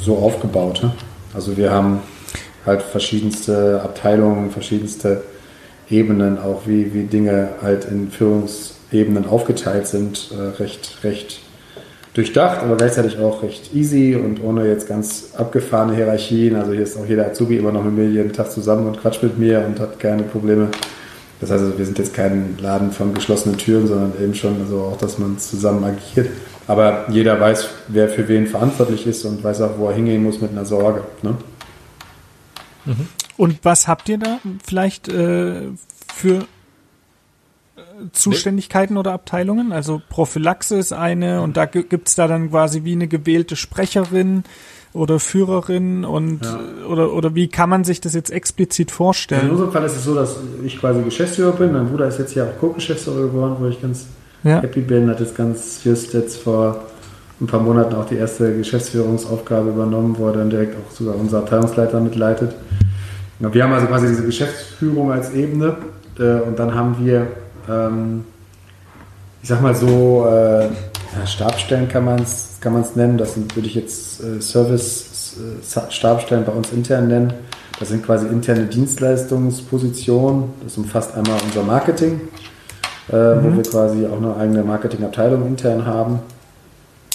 [0.00, 0.82] so aufgebaut.
[0.82, 0.92] Ne?
[1.34, 2.00] Also wir haben
[2.66, 5.22] halt verschiedenste Abteilungen, verschiedenste
[5.88, 11.40] Ebenen, auch wie, wie Dinge halt in Führungsebenen aufgeteilt sind, äh, recht, recht
[12.14, 16.56] durchdacht, aber gleichzeitig auch recht easy und ohne jetzt ganz abgefahrene Hierarchien.
[16.56, 19.22] Also hier ist auch jeder Azubi immer noch mit mir jeden Tag zusammen und quatscht
[19.22, 20.68] mit mir und hat keine Probleme.
[21.40, 24.80] Das heißt, also, wir sind jetzt kein Laden von geschlossenen Türen, sondern eben schon also
[24.82, 26.28] auch, dass man zusammen agiert.
[26.70, 30.40] Aber jeder weiß, wer für wen verantwortlich ist und weiß auch, wo er hingehen muss
[30.40, 31.02] mit einer Sorge.
[31.20, 31.34] Ne?
[32.84, 33.08] Mhm.
[33.36, 35.62] Und was habt ihr da vielleicht äh,
[36.14, 37.80] für äh,
[38.12, 39.72] Zuständigkeiten oder Abteilungen?
[39.72, 44.44] Also Prophylaxe ist eine und da gibt es da dann quasi wie eine gewählte Sprecherin
[44.92, 46.86] oder Führerin und ja.
[46.86, 49.46] oder, oder wie kann man sich das jetzt explizit vorstellen?
[49.46, 51.72] in unserem Fall ist es so, dass ich quasi Geschäftsführer bin.
[51.72, 54.06] Mein Bruder ist jetzt ja auch Co-Geschäftsführer geworden, wo ich ganz
[54.44, 54.60] ja.
[54.60, 56.82] Happy bin, hat jetzt ganz just jetzt vor
[57.40, 61.38] ein paar Monaten auch die erste Geschäftsführungsaufgabe übernommen, wo er dann direkt auch sogar unser
[61.38, 62.54] Abteilungsleiter mitleitet.
[63.38, 65.76] Wir haben also quasi diese Geschäftsführung als Ebene
[66.18, 67.28] äh, und dann haben wir,
[67.68, 68.24] ähm,
[69.42, 70.68] ich sag mal so, äh,
[71.26, 73.18] Stabstellen kann man es kann nennen.
[73.18, 77.32] Das sind, würde ich jetzt äh, Service-Stabstellen bei uns intern nennen.
[77.78, 80.44] Das sind quasi interne Dienstleistungspositionen.
[80.62, 82.20] Das umfasst einmal unser Marketing,
[83.12, 83.44] äh, mhm.
[83.44, 86.20] wo wir quasi auch eine eigene Marketingabteilung intern haben.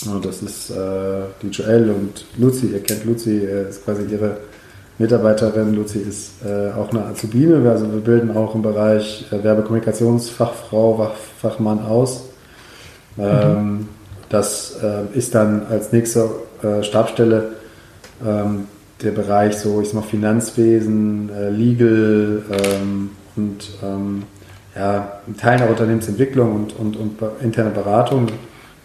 [0.05, 2.67] Und das ist äh, die Joelle und Luzi.
[2.67, 4.37] Ihr kennt Luzi, äh, ist quasi ihre
[4.97, 5.73] Mitarbeiterin.
[5.73, 7.69] Luzi ist äh, auch eine Azubine.
[7.69, 12.23] Also wir bilden auch im Bereich äh, Werbekommunikationsfachfrau, Fachmann aus.
[13.17, 13.87] Ähm, mhm.
[14.29, 16.29] Das äh, ist dann als nächste
[16.61, 17.53] äh, Stabstelle
[18.25, 18.65] ähm,
[19.01, 24.23] der Bereich so, ich sag mal, Finanzwesen, Legal ähm, und ähm,
[24.75, 28.27] ja, ein Teil der Unternehmensentwicklung und, und, und interne Beratung.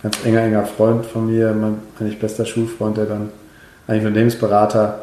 [0.02, 3.30] Ganz enger, enger Freund von mir, mein eigentlich bester Schulfreund, der dann
[3.86, 5.02] eigentlich Unternehmensberater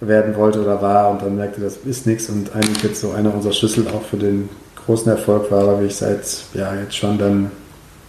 [0.00, 3.32] werden wollte oder war und dann merkte, das ist nichts und eigentlich jetzt so einer
[3.32, 4.48] unserer Schlüssel auch für den
[4.84, 6.20] großen Erfolg war, weil ich seit
[6.54, 7.50] ja jetzt schon dann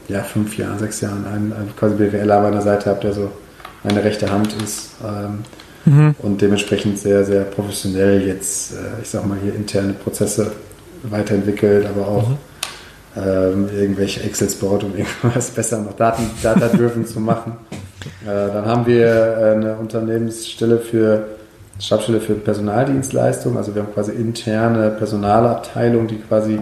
[0.08, 3.30] ja, fünf Jahren, sechs Jahren einen, einen quasi BWLer an meiner Seite habe, der so
[3.84, 5.44] meine rechte Hand ist ähm,
[5.86, 6.16] mhm.
[6.20, 10.52] und dementsprechend sehr, sehr professionell jetzt, äh, ich sag mal, hier interne Prozesse
[11.04, 12.38] weiterentwickelt, aber auch mhm.
[13.18, 17.54] ähm, irgendwelche Excels baut, um irgendwas besser noch Daten, Data-driven zu machen.
[18.24, 21.28] Äh, dann haben wir eine Unternehmensstelle für
[21.80, 26.60] Stabstelle für Personaldienstleistungen, also wir haben quasi interne Personalabteilung, die quasi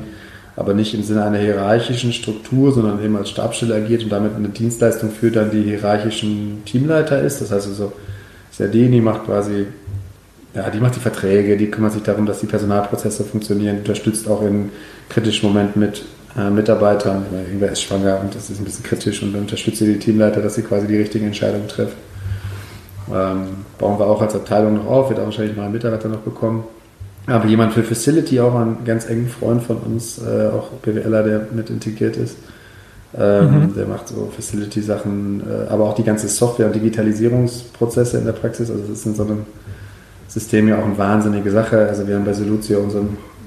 [0.59, 4.49] aber nicht im Sinne einer hierarchischen Struktur, sondern eben als Stabstelle agiert und damit eine
[4.49, 7.39] Dienstleistung für dann die hierarchischen Teamleiter ist.
[7.39, 7.93] Das heißt also,
[8.51, 9.67] Sardini macht quasi,
[10.53, 14.41] ja, die macht die Verträge, die kümmert sich darum, dass die Personalprozesse funktionieren, unterstützt auch
[14.41, 14.69] in
[15.09, 16.03] kritischen Momenten mit
[16.37, 17.25] äh, Mitarbeitern.
[17.31, 20.41] Irgendwer ist schwanger und das ist ein bisschen kritisch und dann unterstützt sie die Teamleiter,
[20.41, 21.97] dass sie quasi die richtigen Entscheidungen treffen.
[23.13, 26.19] Ähm, bauen wir auch als Abteilung noch auf, wird auch wahrscheinlich mal einen Mitarbeiter noch
[26.19, 26.63] bekommen.
[27.27, 31.47] Aber jemand für Facility, auch ein ganz engen Freund von uns, äh, auch BWLer, der
[31.53, 32.37] mit integriert ist.
[33.17, 33.75] Ähm, mhm.
[33.75, 38.69] Der macht so Facility-Sachen, äh, aber auch die ganze Software- und Digitalisierungsprozesse in der Praxis.
[38.69, 39.45] Also das ist in so einem
[40.29, 41.87] System ja auch eine wahnsinnige Sache.
[41.87, 43.01] Also wir haben bei Solutio unser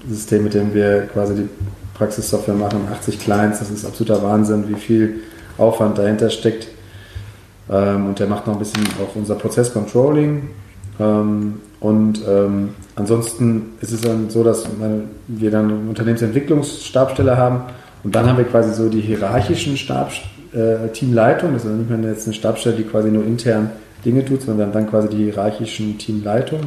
[0.08, 1.48] System, mit dem wir quasi die
[1.94, 3.60] Praxissoftware machen, 80 Clients.
[3.60, 5.20] Das ist absoluter Wahnsinn, wie viel
[5.58, 6.68] Aufwand dahinter steckt.
[7.70, 10.50] Ähm, und der macht noch ein bisschen auch unser Prozesscontrolling.
[10.98, 14.66] Ähm, und ähm, ansonsten ist es dann so, dass
[15.28, 17.62] wir dann eine Unternehmensentwicklungsstabstelle haben
[18.04, 20.12] und dann haben wir quasi so die hierarchischen Stab,
[20.52, 21.52] äh, Teamleitung.
[21.54, 23.70] Das ist nicht mehr jetzt eine Stabstelle, die quasi nur intern
[24.04, 26.66] Dinge tut, sondern dann quasi die hierarchischen Teamleitungen.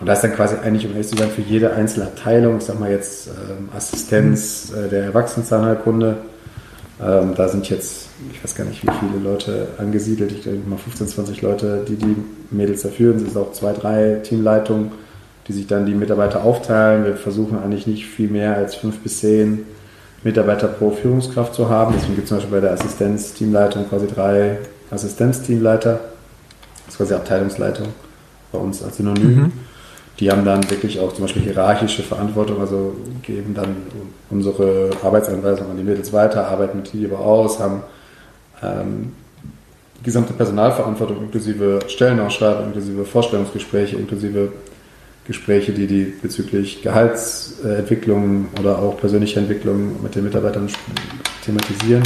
[0.00, 2.64] Und da ist dann quasi eigentlich, um ehrlich zu sein, für jede einzelne Abteilung, ich
[2.64, 6.16] sag mal jetzt ähm, Assistenz äh, der Erwachsenenzahnheilkunde,
[7.00, 10.32] ähm, da sind jetzt, ich weiß gar nicht, wie viele Leute angesiedelt.
[10.32, 12.16] Ich denke mal 15, 20 Leute, die die
[12.50, 13.16] Mädels da führen.
[13.16, 14.92] Es sind auch zwei, drei Teamleitungen,
[15.46, 17.04] die sich dann die Mitarbeiter aufteilen.
[17.04, 19.66] Wir versuchen eigentlich nicht viel mehr als fünf bis zehn
[20.24, 21.94] Mitarbeiter pro Führungskraft zu haben.
[21.94, 24.58] Deswegen gibt es zum Beispiel bei der Assistenzteamleitung quasi drei
[24.90, 26.00] Assistenzteamleiter.
[26.86, 27.88] Das ist quasi Abteilungsleitung
[28.52, 29.36] bei uns als Synonym.
[29.36, 29.52] Mhm.
[30.18, 33.76] Die haben dann wirklich auch zum Beispiel hierarchische Verantwortung, also geben dann
[34.30, 37.82] unsere Arbeitsanweisungen an die Mädels weiter, arbeiten mit die aber aus, haben
[38.62, 39.12] ähm,
[40.00, 44.52] die gesamte Personalverantwortung inklusive Stellenausschreibung, inklusive Vorstellungsgespräche, inklusive
[45.26, 50.68] Gespräche, die die bezüglich Gehaltsentwicklung oder auch persönlicher Entwicklung mit den Mitarbeitern
[51.44, 52.04] thematisieren.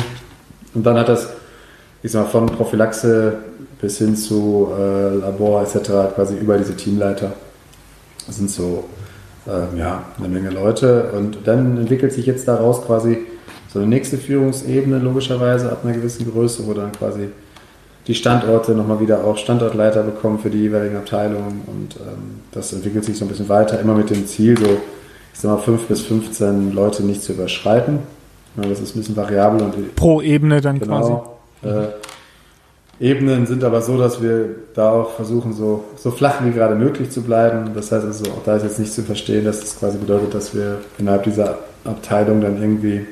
[0.75, 1.29] Und dann hat das,
[2.03, 3.39] ich sag mal, von Prophylaxe
[3.81, 6.15] bis hin zu äh, Labor etc.
[6.15, 7.33] quasi über diese Teamleiter
[8.31, 8.85] das sind so
[9.47, 11.11] äh, ja, eine Menge Leute.
[11.17, 13.19] Und dann entwickelt sich jetzt daraus quasi
[13.73, 17.29] so eine nächste Führungsebene, logischerweise ab einer gewissen Größe, wo dann quasi
[18.07, 21.63] die Standorte nochmal wieder auch Standortleiter bekommen für die jeweiligen Abteilungen.
[21.67, 24.79] Und ähm, das entwickelt sich so ein bisschen weiter, immer mit dem Ziel, so
[25.33, 27.99] ich sag mal, 5 bis 15 Leute nicht zu überschreiten.
[28.57, 29.63] Ja, das ist ein bisschen variabel.
[29.63, 31.69] Und Pro Ebene dann genau, quasi.
[31.69, 31.89] Äh,
[33.01, 37.11] Ebenen sind aber so, dass wir da auch versuchen, so, so flach wie gerade möglich
[37.11, 37.71] zu bleiben.
[37.75, 40.55] Das heißt also, auch da ist jetzt nicht zu verstehen, dass das quasi bedeutet, dass
[40.55, 43.07] wir innerhalb dieser Abteilung dann irgendwie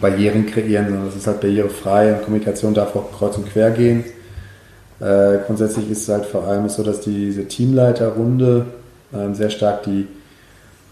[0.00, 4.04] Barrieren kreieren, sondern es ist halt barrierefrei und Kommunikation darf auch kreuz und quer gehen.
[4.98, 8.66] Äh, grundsätzlich ist es halt vor allem so, dass diese Teamleiterrunde
[9.12, 10.08] äh, sehr stark die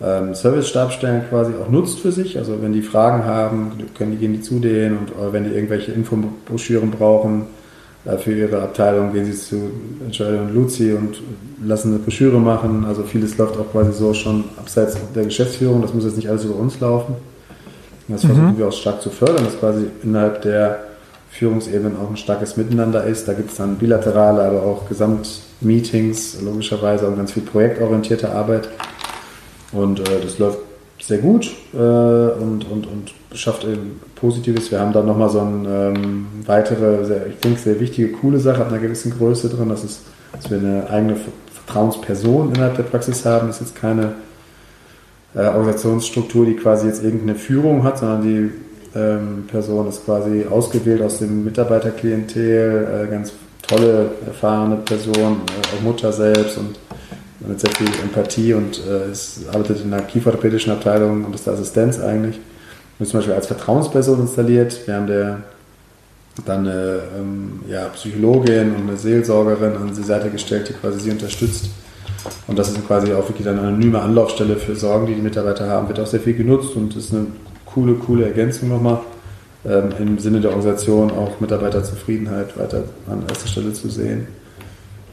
[0.01, 2.38] ähm, Service-Stabstellen quasi auch nutzt für sich.
[2.38, 5.90] Also wenn die Fragen haben, können die gehen die zu denen und wenn die irgendwelche
[5.90, 7.62] Infobroschüren brauchen, äh,
[8.19, 9.71] für ihre Abteilung gehen sie zu
[10.11, 11.23] Joel und Luzi und
[11.65, 12.85] lassen eine Broschüre machen.
[12.85, 15.83] Also vieles läuft auch quasi so schon abseits der Geschäftsführung.
[15.83, 17.15] Das muss jetzt nicht alles über uns laufen.
[18.09, 18.59] Das versuchen mhm.
[18.59, 20.81] wir auch stark zu fördern, dass quasi innerhalb der
[21.31, 23.29] Führungsebenen auch ein starkes Miteinander ist.
[23.29, 28.69] Da gibt es dann bilaterale, aber auch Gesamtmeetings, logischerweise und ganz viel projektorientierte Arbeit.
[29.71, 30.59] Und äh, das läuft
[31.05, 34.71] sehr gut äh, und, und, und schafft eben Positives.
[34.71, 38.61] Wir haben da nochmal so eine ähm, weitere, sehr, ich denke, sehr wichtige, coole Sache
[38.61, 39.69] ab einer gewissen Größe drin.
[39.69, 41.17] Das ist, dass wir eine eigene
[41.67, 43.49] Vertrauensperson innerhalb der Praxis haben.
[43.49, 44.15] Das ist jetzt keine
[45.35, 48.51] äh, Organisationsstruktur, die quasi jetzt irgendeine Führung hat, sondern die
[48.95, 53.33] ähm, Person ist quasi ausgewählt aus dem Mitarbeiterklientel, äh, ganz
[53.67, 56.77] tolle, erfahrene Person, äh, auch Mutter selbst und
[57.46, 61.98] mit sehr viel Empathie und äh, arbeitet in einer kieferorthopädischen Abteilung und ist der Assistenz
[61.98, 62.38] eigentlich.
[62.98, 64.87] Wir zum Beispiel als Vertrauensperson installiert.
[64.87, 65.42] Wir haben der
[66.46, 71.11] dann eine ähm, ja, Psychologin und eine Seelsorgerin an die Seite gestellt, die quasi sie
[71.11, 71.70] unterstützt.
[72.46, 75.88] Und das ist quasi auch wirklich eine anonyme Anlaufstelle für Sorgen, die die Mitarbeiter haben.
[75.88, 77.26] Wird auch sehr viel genutzt und ist eine
[77.66, 79.00] coole, coole Ergänzung nochmal.
[79.64, 84.26] Ähm, Im Sinne der Organisation auch Mitarbeiterzufriedenheit weiter an erster Stelle zu sehen.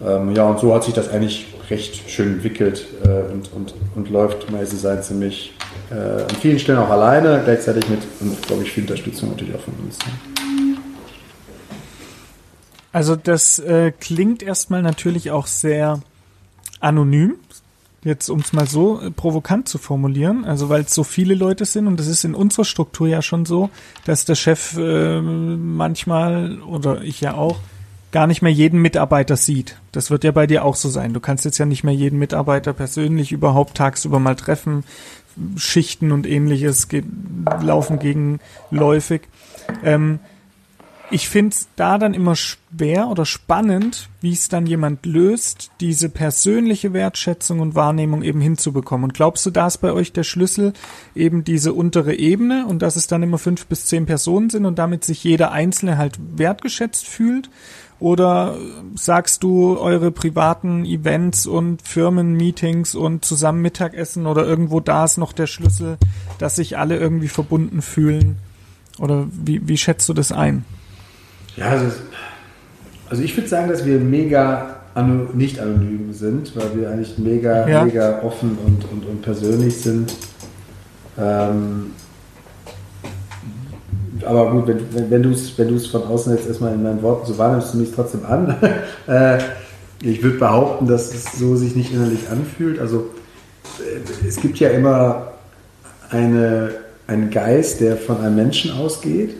[0.05, 4.09] Ähm, ja, und so hat sich das eigentlich recht schön entwickelt äh, und, und, und
[4.09, 5.53] läuft, zu sein, ziemlich
[5.91, 8.01] äh, an vielen Stellen auch alleine, gleichzeitig mit,
[8.47, 9.97] glaube ich, viel Unterstützung natürlich auch von uns.
[9.99, 10.39] Ne?
[12.91, 15.99] Also das äh, klingt erstmal natürlich auch sehr
[16.79, 17.35] anonym,
[18.03, 21.65] jetzt um es mal so äh, provokant zu formulieren, also weil es so viele Leute
[21.65, 23.69] sind und das ist in unserer Struktur ja schon so,
[24.05, 27.57] dass der Chef äh, manchmal oder ich ja auch
[28.11, 29.77] gar nicht mehr jeden Mitarbeiter sieht.
[29.91, 31.13] Das wird ja bei dir auch so sein.
[31.13, 34.83] Du kannst jetzt ja nicht mehr jeden Mitarbeiter persönlich überhaupt tagsüber mal treffen.
[35.55, 37.05] Schichten und ähnliches geht,
[37.61, 39.21] laufen gegenläufig.
[39.83, 40.19] Ähm,
[41.11, 46.07] ich finde es da dann immer schwer oder spannend, wie es dann jemand löst, diese
[46.09, 49.05] persönliche Wertschätzung und Wahrnehmung eben hinzubekommen.
[49.05, 50.73] Und glaubst du, da ist bei euch der Schlüssel
[51.15, 54.77] eben diese untere Ebene und dass es dann immer fünf bis zehn Personen sind und
[54.77, 57.49] damit sich jeder Einzelne halt wertgeschätzt fühlt?
[57.99, 58.55] Oder
[58.95, 65.33] sagst du eure privaten Events und Firmenmeetings und zusammen Mittagessen oder irgendwo da ist noch
[65.33, 65.97] der Schlüssel,
[66.37, 68.37] dass sich alle irgendwie verbunden fühlen?
[68.99, 70.63] Oder wie, wie schätzt du das ein?
[71.57, 71.91] Ja, also,
[73.09, 77.67] also ich würde sagen, dass wir mega ano nicht anonym sind, weil wir eigentlich mega,
[77.67, 77.85] ja.
[77.85, 80.15] mega offen und, und, und persönlich sind.
[81.17, 81.91] Ähm,
[84.25, 87.25] aber gut, wenn, wenn, wenn du es wenn von außen jetzt erstmal in meinen Worten
[87.25, 88.55] so wahrnimmst, du mich trotzdem an.
[89.07, 89.37] äh,
[90.01, 92.79] ich würde behaupten, dass es so sich nicht innerlich anfühlt.
[92.79, 93.09] Also
[93.79, 95.33] äh, es gibt ja immer
[96.09, 96.71] eine,
[97.07, 99.35] einen Geist, der von einem Menschen ausgeht.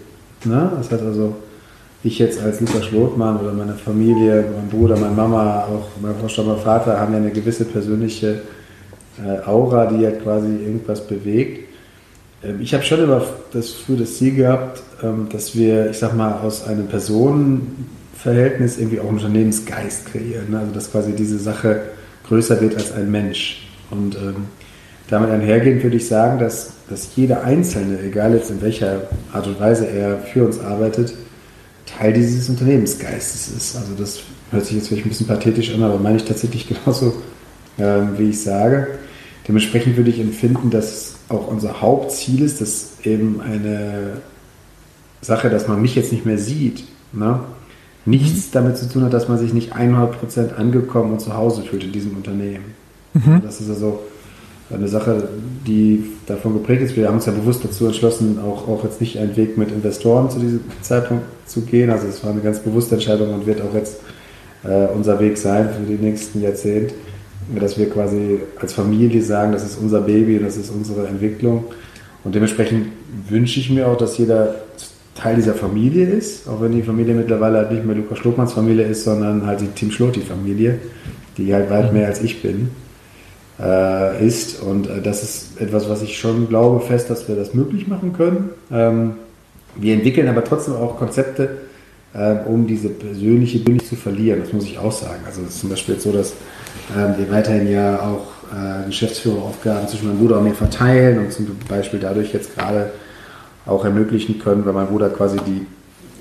[0.45, 0.71] Ne?
[0.77, 1.35] Das hat also
[2.03, 6.57] ich jetzt als Lukas Schlotmann oder meine Familie, mein Bruder, meine Mama, auch mein mein
[6.57, 8.41] Vater haben ja eine gewisse persönliche
[9.17, 11.68] äh, Aura, die ja quasi irgendwas bewegt.
[12.43, 16.15] Ähm, ich habe schon immer das für das Ziel gehabt, ähm, dass wir, ich sag
[16.15, 20.51] mal, aus einem Personenverhältnis irgendwie auch einen Unternehmensgeist kreieren.
[20.51, 20.59] Ne?
[20.59, 21.81] Also dass quasi diese Sache
[22.27, 23.67] größer wird als ein Mensch.
[23.91, 24.45] Und ähm,
[25.09, 29.59] damit einhergehend würde ich sagen, dass, dass jeder Einzelne, egal jetzt in welcher Art und
[29.59, 31.13] Weise er für uns arbeitet,
[31.87, 33.75] Teil dieses Unternehmensgeistes ist.
[33.75, 34.19] Also das
[34.51, 37.15] hört sich jetzt vielleicht ein bisschen pathetisch an, aber meine ich tatsächlich genauso,
[37.77, 38.99] wie ich sage.
[39.47, 44.17] Dementsprechend würde ich empfinden, dass auch unser Hauptziel ist, dass eben eine
[45.21, 47.39] Sache, dass man mich jetzt nicht mehr sieht, ne,
[48.05, 48.51] nichts mhm.
[48.53, 51.91] damit zu tun hat, dass man sich nicht 100% angekommen und zu Hause fühlt in
[51.91, 52.75] diesem Unternehmen.
[53.13, 53.41] Mhm.
[53.43, 53.99] Das ist also
[54.71, 55.29] eine Sache,
[55.65, 56.95] die davon geprägt ist.
[56.95, 60.29] Wir haben uns ja bewusst dazu entschlossen, auch, auch jetzt nicht einen Weg mit Investoren
[60.29, 61.89] zu diesem Zeitpunkt zu gehen.
[61.89, 63.99] Also es war eine ganz bewusste Entscheidung und wird auch jetzt
[64.63, 66.93] äh, unser Weg sein für die nächsten Jahrzehnte,
[67.55, 71.65] dass wir quasi als Familie sagen, das ist unser Baby und das ist unsere Entwicklung.
[72.23, 72.87] Und dementsprechend
[73.29, 74.55] wünsche ich mir auch, dass jeder
[75.15, 78.85] Teil dieser Familie ist, auch wenn die Familie mittlerweile halt nicht mehr Lukas Schlotmanns Familie
[78.85, 80.79] ist, sondern halt die Team Schloti-Familie,
[81.37, 82.69] die halt weit mehr als ich bin
[83.59, 84.61] äh, ist.
[84.61, 88.13] Und äh, das ist etwas, was ich schon glaube fest, dass wir das möglich machen
[88.13, 88.49] können.
[88.71, 89.13] Ähm,
[89.75, 91.57] wir entwickeln aber trotzdem auch Konzepte,
[92.13, 94.39] äh, um diese persönliche Bindung zu verlieren.
[94.41, 95.21] Das muss ich auch sagen.
[95.25, 96.33] Also es ist zum Beispiel jetzt so, dass
[96.95, 101.47] ähm, wir weiterhin ja auch äh, Geschäftsführeraufgaben zwischen meinem Bruder und mir verteilen und zum
[101.67, 102.91] Beispiel dadurch jetzt gerade
[103.65, 105.65] auch ermöglichen können, weil mein Bruder quasi die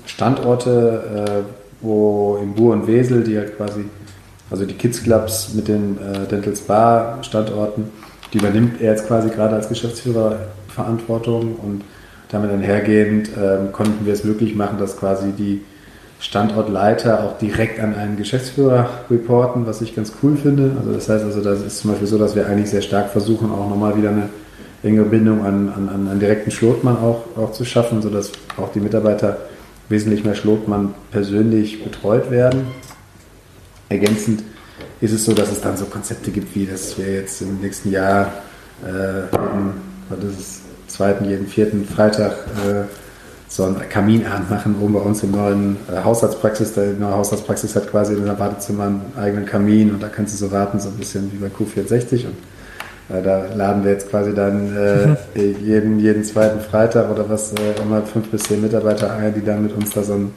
[0.05, 1.51] Standorte, äh,
[1.81, 3.85] wo in Bur und Wesel, die halt quasi
[4.51, 7.85] also die Kids Clubs mit den äh, Dental Spa Standorten,
[8.33, 11.83] die übernimmt er jetzt quasi gerade als Geschäftsführer Verantwortung und
[12.29, 15.61] damit einhergehend ähm, konnten wir es möglich machen, dass quasi die
[16.19, 20.71] Standortleiter auch direkt an einen Geschäftsführer reporten, was ich ganz cool finde.
[20.77, 23.51] Also das heißt also, das ist zum Beispiel so, dass wir eigentlich sehr stark versuchen,
[23.51, 24.29] auch nochmal wieder eine
[24.83, 28.81] enge Bindung an, an, an einen direkten Schlotmann auch, auch zu schaffen, sodass auch die
[28.81, 29.37] Mitarbeiter
[29.87, 32.67] wesentlich mehr Schlotmann persönlich betreut werden.
[33.87, 34.43] Ergänzend
[35.01, 37.91] ist es so, dass es dann so Konzepte gibt, wie dass wir jetzt im nächsten
[37.91, 38.31] Jahr
[38.85, 39.73] äh, jeden,
[40.09, 42.33] das ist zweiten, jeden vierten Freitag
[42.67, 42.83] äh,
[43.49, 46.73] so einen Kaminabend machen, oben bei uns im neuen äh, Haushaltspraxis.
[46.73, 50.37] Der neue Haushaltspraxis hat quasi in der Badezimmer einen eigenen Kamin und da kannst du
[50.37, 54.35] so warten, so ein bisschen wie bei Q64 und äh, da laden wir jetzt quasi
[54.35, 59.33] dann äh, jeden, jeden zweiten Freitag oder was äh, immer fünf bis zehn Mitarbeiter ein,
[59.33, 60.33] die dann mit uns da so einen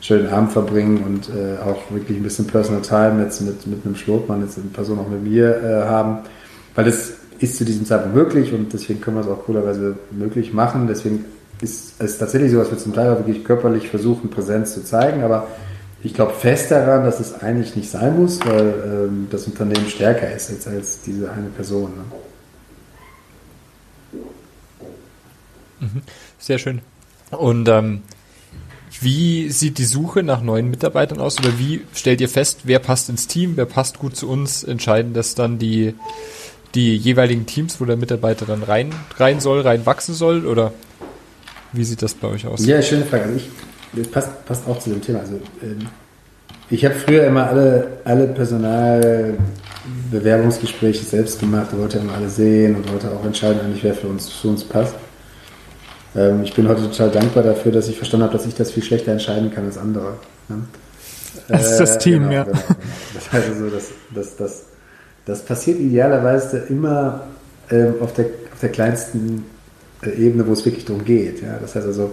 [0.00, 3.96] schönen Abend verbringen und äh, auch wirklich ein bisschen Personal Time jetzt mit, mit einem
[3.96, 6.20] Schlotmann, jetzt in Person auch mit mir äh, haben.
[6.74, 10.54] Weil das ist zu diesem Zeitpunkt möglich und deswegen können wir es auch coolerweise möglich
[10.54, 10.86] machen.
[10.86, 11.26] Deswegen
[11.60, 15.48] ist es tatsächlich so, dass wir zum Teil wirklich körperlich versuchen, Präsenz zu zeigen, aber
[16.02, 20.30] ich glaube fest daran, dass es eigentlich nicht sein muss, weil ähm, das Unternehmen stärker
[20.30, 21.92] ist als, als diese eine Person.
[21.96, 22.04] Ne?
[25.80, 26.02] Mhm.
[26.38, 26.80] Sehr schön.
[27.30, 28.02] Und ähm,
[29.00, 33.08] wie sieht die Suche nach neuen Mitarbeitern aus oder wie stellt ihr fest, wer passt
[33.08, 34.64] ins Team, wer passt gut zu uns?
[34.64, 35.94] Entscheiden das dann die,
[36.74, 40.72] die jeweiligen Teams, wo der Mitarbeiter dann rein, rein soll, reinwachsen soll oder
[41.76, 42.64] wie sieht das bei euch aus?
[42.64, 43.24] Ja, schöne Frage.
[43.24, 43.50] Also ich,
[43.92, 45.20] das passt, passt auch zu dem Thema.
[45.20, 45.86] Also, ähm,
[46.68, 53.08] ich habe früher immer alle, alle Personalbewerbungsgespräche selbst gemacht, wollte immer alle sehen und wollte
[53.10, 54.96] auch entscheiden, eigentlich wer für uns, für uns passt.
[56.16, 58.82] Ähm, ich bin heute total dankbar dafür, dass ich verstanden habe, dass ich das viel
[58.82, 60.14] schlechter entscheiden kann als andere.
[60.48, 60.64] Ne?
[61.48, 62.44] Das ist das äh, Team, genau, ja.
[62.44, 62.76] Genau, genau.
[63.14, 64.62] Das heißt also, das, das, das,
[65.24, 67.26] das passiert idealerweise immer
[67.70, 69.44] ähm, auf, der, auf der kleinsten
[70.02, 71.42] Ebene, wo es wirklich darum geht.
[71.42, 71.58] Ja?
[71.60, 72.12] Das heißt also,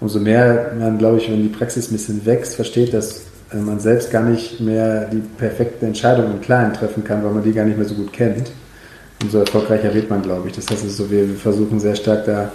[0.00, 3.80] umso mehr man, glaube ich, wenn die Praxis ein bisschen wächst, versteht, dass äh, man
[3.80, 7.64] selbst gar nicht mehr die perfekte Entscheidung im Kleinen treffen kann, weil man die gar
[7.64, 8.50] nicht mehr so gut kennt.
[9.22, 10.54] Umso erfolgreicher wird man, glaube ich.
[10.54, 12.50] Das heißt also, wir, wir versuchen sehr stark da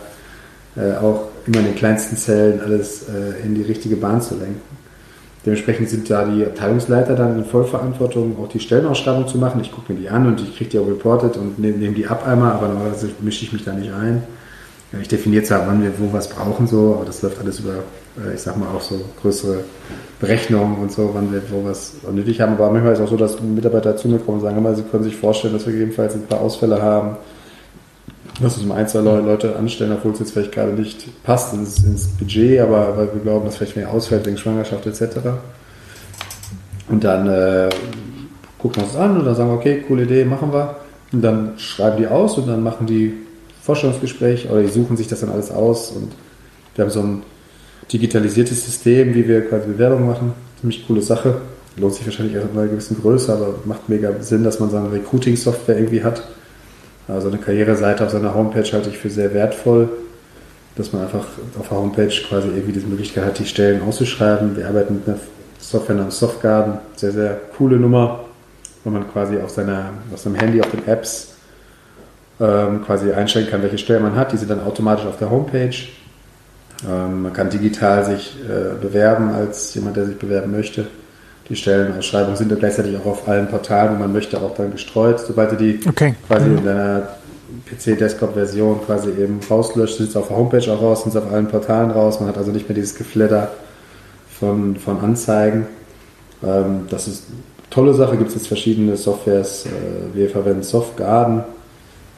[0.76, 4.62] äh, auch immer in den kleinsten Zellen alles äh, in die richtige Bahn zu lenken.
[5.46, 9.62] Dementsprechend sind da die Abteilungsleiter dann in Vollverantwortung, auch die Stellenausschreibung zu machen.
[9.62, 12.06] Ich gucke mir die an und ich kriege die auch reported und nehme nehm die
[12.08, 14.22] ab einmal, aber normalerweise mische ich mich da nicht ein.
[15.00, 17.84] Ich definiere zwar, wann wir wo was brauchen, so, aber das läuft alles über,
[18.26, 19.64] äh, ich sag mal, auch so größere
[20.20, 22.54] Berechnungen und so, wann wir wo was nötig haben.
[22.54, 25.04] Aber manchmal ist es auch so, dass Mitarbeiter zu mir kommen und sagen, sie können
[25.04, 27.18] sich vorstellen, dass wir gegebenenfalls ein paar Ausfälle haben
[28.42, 32.08] dass uns ein, zwei Leute anstellen, obwohl es jetzt vielleicht gerade nicht passt ins, ins
[32.08, 35.18] Budget, aber weil wir glauben, dass vielleicht mehr ausfällt wegen Schwangerschaft etc.
[36.88, 37.70] Und dann äh,
[38.58, 40.78] gucken wir uns an und dann sagen wir, okay, coole Idee, machen wir.
[41.12, 43.14] Und dann schreiben die aus und dann machen die
[43.70, 46.12] Vorstellungsgespräch oder die suchen sich das dann alles aus und
[46.76, 47.24] wir haben so ein
[47.92, 50.34] digitalisiertes System, wie wir quasi Bewerbung machen.
[50.60, 51.42] Ziemlich coole Sache.
[51.78, 54.78] Lohnt sich wahrscheinlich erst mal einer gewissen Größe, aber macht mega Sinn, dass man so
[54.78, 56.24] eine Recruiting-Software irgendwie hat
[57.10, 59.90] also eine Karriereseite auf seiner Homepage halte ich für sehr wertvoll,
[60.76, 61.26] dass man einfach
[61.60, 64.56] auf der Homepage quasi irgendwie die Möglichkeit hat, die Stellen auszuschreiben.
[64.56, 65.18] Wir arbeiten mit einer
[65.60, 68.26] Software namens Softgarden, sehr, sehr coole Nummer,
[68.84, 71.29] wo man quasi auf, seiner, auf seinem Handy, auf den Apps
[72.40, 74.32] ähm, quasi einstellen kann, welche Stellen man hat.
[74.32, 75.76] Die sind dann automatisch auf der Homepage.
[76.88, 80.88] Ähm, man kann digital sich äh, bewerben als jemand, der sich bewerben möchte.
[81.50, 85.20] Die Stellenausschreibungen sind dann gleichzeitig auch auf allen Portalen, wo man möchte, auch dann gestreut.
[85.20, 86.16] Sobald du die okay.
[86.28, 86.58] quasi mhm.
[86.60, 87.08] in deiner
[87.66, 91.48] PC-Desktop-Version quasi eben rauslöscht, sind es auf der Homepage auch raus, sind es auf allen
[91.48, 92.20] Portalen raus.
[92.20, 93.52] Man hat also nicht mehr dieses Geflatter
[94.40, 95.66] von, von Anzeigen.
[96.44, 99.66] Ähm, das ist eine tolle Sache, gibt es jetzt verschiedene Softwares.
[99.66, 101.44] Äh, wir verwenden Softgarden.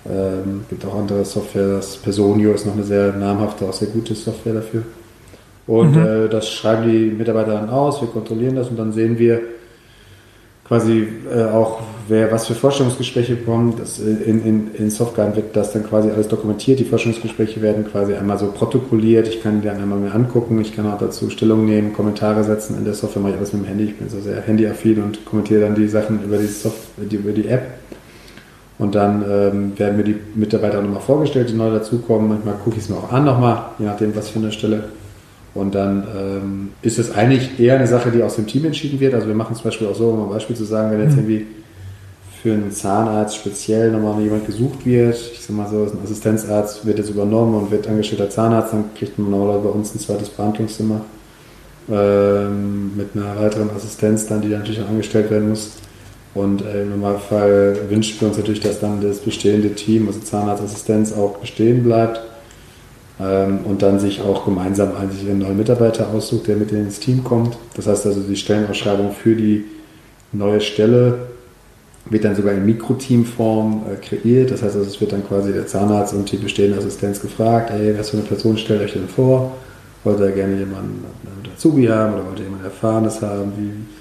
[0.10, 4.16] Ähm, gibt auch andere Software, das Personio ist noch eine sehr namhafte, auch sehr gute
[4.16, 4.84] Software dafür.
[5.68, 6.06] Und mhm.
[6.06, 9.42] äh, das schreiben die Mitarbeiter dann aus, wir kontrollieren das und dann sehen wir
[10.72, 13.78] quasi äh, auch, wer was für Vorstellungsgespräche bekommt.
[13.80, 16.80] Das, äh, in, in, in Softguard wird das dann quasi alles dokumentiert.
[16.80, 19.28] Die Vorstellungsgespräche werden quasi einmal so protokolliert.
[19.28, 20.62] Ich kann die dann einmal mir angucken.
[20.62, 22.78] Ich kann auch dazu Stellung nehmen, Kommentare setzen.
[22.78, 23.84] In der Software mache ich alles mit dem Handy.
[23.84, 27.50] Ich bin so sehr handyaffin und kommentiere dann die Sachen über die, Software, über die
[27.50, 27.81] App.
[28.82, 32.30] Und dann ähm, werden mir die Mitarbeiter nochmal vorgestellt, die neu dazukommen.
[32.30, 34.86] Manchmal gucke ich es mir auch an nochmal, je nachdem, was für eine Stelle.
[35.54, 39.14] Und dann ähm, ist es eigentlich eher eine Sache, die aus dem Team entschieden wird.
[39.14, 41.20] Also wir machen zum Beispiel auch so, um ein Beispiel zu sagen, wenn jetzt mhm.
[41.20, 41.46] irgendwie
[42.42, 46.98] für einen Zahnarzt speziell nochmal jemand gesucht wird, ich sag mal so, ein Assistenzarzt wird
[46.98, 51.02] jetzt übernommen und wird angestellter Zahnarzt, dann kriegt man normalerweise bei uns ein zweites Behandlungszimmer
[51.88, 55.74] ähm, mit einer weiteren Assistenz dann, die dann natürlich auch angestellt werden muss.
[56.34, 61.14] Und äh, im Normalfall wünschen wir uns natürlich, dass dann das bestehende Team, also Zahnarztassistenz,
[61.14, 62.22] auch bestehen bleibt
[63.20, 67.58] ähm, und dann sich auch gemeinsam einen neuen Mitarbeiter aussucht, der mit ins Team kommt.
[67.76, 69.66] Das heißt also, die Stellenausschreibung für die
[70.32, 71.28] neue Stelle
[72.06, 74.52] wird dann sogar in Mikroteamform äh, kreiert.
[74.52, 77.98] Das heißt also, es wird dann quasi der Zahnarzt und die bestehende Assistenz gefragt, hey,
[77.98, 79.52] was für eine Person stellt euch denn vor?
[80.06, 81.04] Wollt ihr gerne jemanden
[81.42, 83.52] mit Azubi haben oder wollt ihr jemanden Erfahrenes haben?
[83.56, 84.01] Wie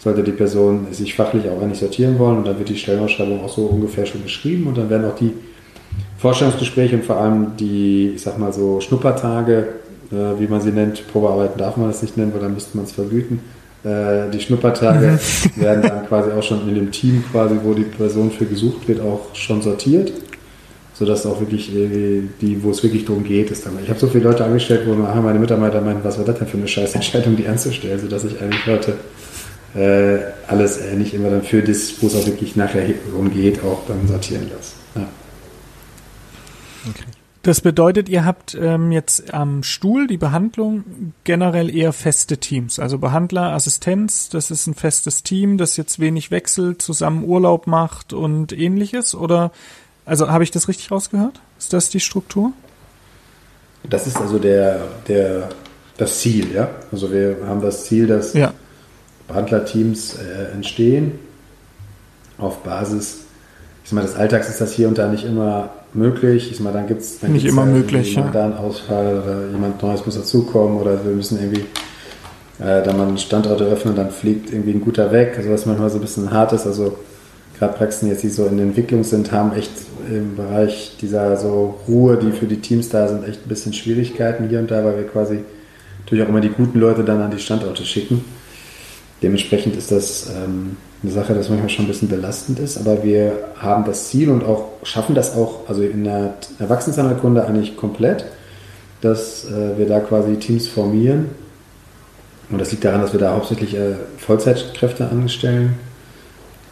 [0.00, 2.38] sollte die Person sich fachlich auch eigentlich sortieren wollen?
[2.38, 5.32] Und dann wird die Stellenausschreibung auch so ungefähr schon beschrieben und dann werden auch die
[6.18, 9.68] Vorstellungsgespräche und vor allem die, ich sag mal so, Schnuppertage
[10.12, 11.06] äh, wie man sie nennt.
[11.12, 13.40] Probearbeiten darf man das nicht nennen, weil dann müsste man es vergüten.
[13.84, 15.18] Äh, die Schnuppertage
[15.56, 15.56] mhm.
[15.62, 19.00] werden dann quasi auch schon in dem Team, quasi, wo die Person für gesucht wird,
[19.00, 20.12] auch schon sortiert.
[20.94, 23.72] Sodass auch wirklich, die, wo es wirklich darum geht, ist dann.
[23.82, 26.46] Ich habe so viele Leute angestellt, wo nachher meine Mitarbeiter meinen, was war das denn
[26.46, 28.96] für eine scheiß Entscheidung, die anzustellen, sodass ich eigentlich heute
[29.74, 30.18] äh,
[30.48, 32.84] alles äh, nicht immer dann für das, wo es auch wirklich nachher
[33.16, 34.74] umgeht, auch dann sortieren lasse.
[34.94, 35.08] Ja.
[36.88, 37.04] Okay.
[37.42, 42.78] Das bedeutet, ihr habt ähm, jetzt am Stuhl die Behandlung generell eher feste Teams.
[42.78, 48.12] Also Behandler, Assistenz, das ist ein festes Team, das jetzt wenig wechselt, zusammen Urlaub macht
[48.12, 49.14] und ähnliches.
[49.14, 49.52] Oder
[50.04, 51.40] also habe ich das richtig rausgehört?
[51.58, 52.52] Ist das die Struktur?
[53.88, 55.48] Das ist also der, der,
[55.96, 56.68] das Ziel, ja.
[56.92, 58.52] Also wir haben das Ziel, dass ja.
[59.30, 61.12] Behandlerteams äh, entstehen
[62.38, 63.20] auf Basis,
[63.84, 66.50] ich sag mal, des Alltags ist das hier und da nicht immer möglich.
[66.50, 68.14] Ich meine, dann gibt es nicht immer möglich.
[68.14, 68.28] Ja.
[68.32, 71.64] Da einen Ausfall oder jemand Neues muss dazukommen oder wir müssen irgendwie
[72.58, 75.34] äh, da mal einen Standort eröffnen, dann fliegt irgendwie ein guter weg.
[75.36, 76.66] Also was manchmal so ein bisschen hart ist.
[76.66, 76.98] Also
[77.58, 79.72] gerade Praxen jetzt, die so in Entwicklung sind, haben echt
[80.08, 84.48] im Bereich dieser so Ruhe, die für die Teams da sind, echt ein bisschen Schwierigkeiten
[84.48, 85.40] hier und da, weil wir quasi
[86.00, 88.24] natürlich auch immer die guten Leute dann an die Standorte schicken.
[89.22, 93.32] Dementsprechend ist das ähm, eine Sache, das manchmal schon ein bisschen belastend ist, aber wir
[93.56, 98.26] haben das Ziel und auch schaffen das auch, also in der Erwachsenenkunde eigentlich komplett,
[99.00, 101.26] dass äh, wir da quasi Teams formieren.
[102.50, 105.74] Und das liegt daran, dass wir da hauptsächlich äh, Vollzeitkräfte anstellen.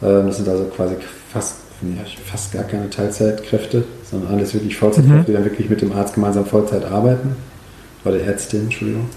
[0.01, 0.95] Äh, das sind also quasi
[1.31, 5.25] fast, ja, fast gar keine Teilzeitkräfte, sondern alles wirklich Vollzeitkräfte, mhm.
[5.25, 7.35] die dann wirklich mit dem Arzt gemeinsam Vollzeit arbeiten.
[8.05, 9.09] Oder Ärztin, Entschuldigung.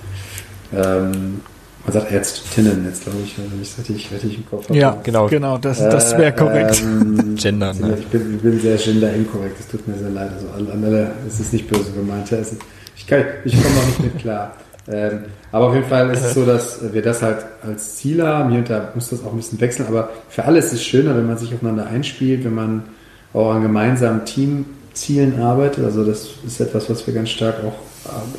[0.74, 1.40] Ähm,
[1.84, 4.78] man sagt Ärztinnen jetzt, glaube ich, wenn ich es richtig, richtig im Kopf habe.
[4.78, 6.80] Ja, genau, genau, das, das wäre korrekt.
[6.80, 7.96] Ähm, Gender, ne?
[7.98, 10.30] Ich bin, ich bin sehr gender-inkorrekt, es tut mir sehr leid.
[10.32, 12.30] Also an alle, es ist nicht böse gemeint.
[12.30, 12.56] Ist,
[12.96, 14.56] ich, ich komme noch nicht mit klar.
[14.88, 18.50] Ähm, aber auf jeden Fall ist es so, dass wir das halt als Ziel haben.
[18.50, 19.86] Hier und da muss das auch ein bisschen wechseln.
[19.88, 22.84] Aber für alle ist es schöner, wenn man sich aufeinander einspielt, wenn man
[23.32, 25.84] auch an gemeinsamen Teamzielen arbeitet.
[25.84, 27.74] Also das ist etwas, was wir ganz stark auch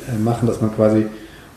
[0.08, 1.06] äh, machen, dass man quasi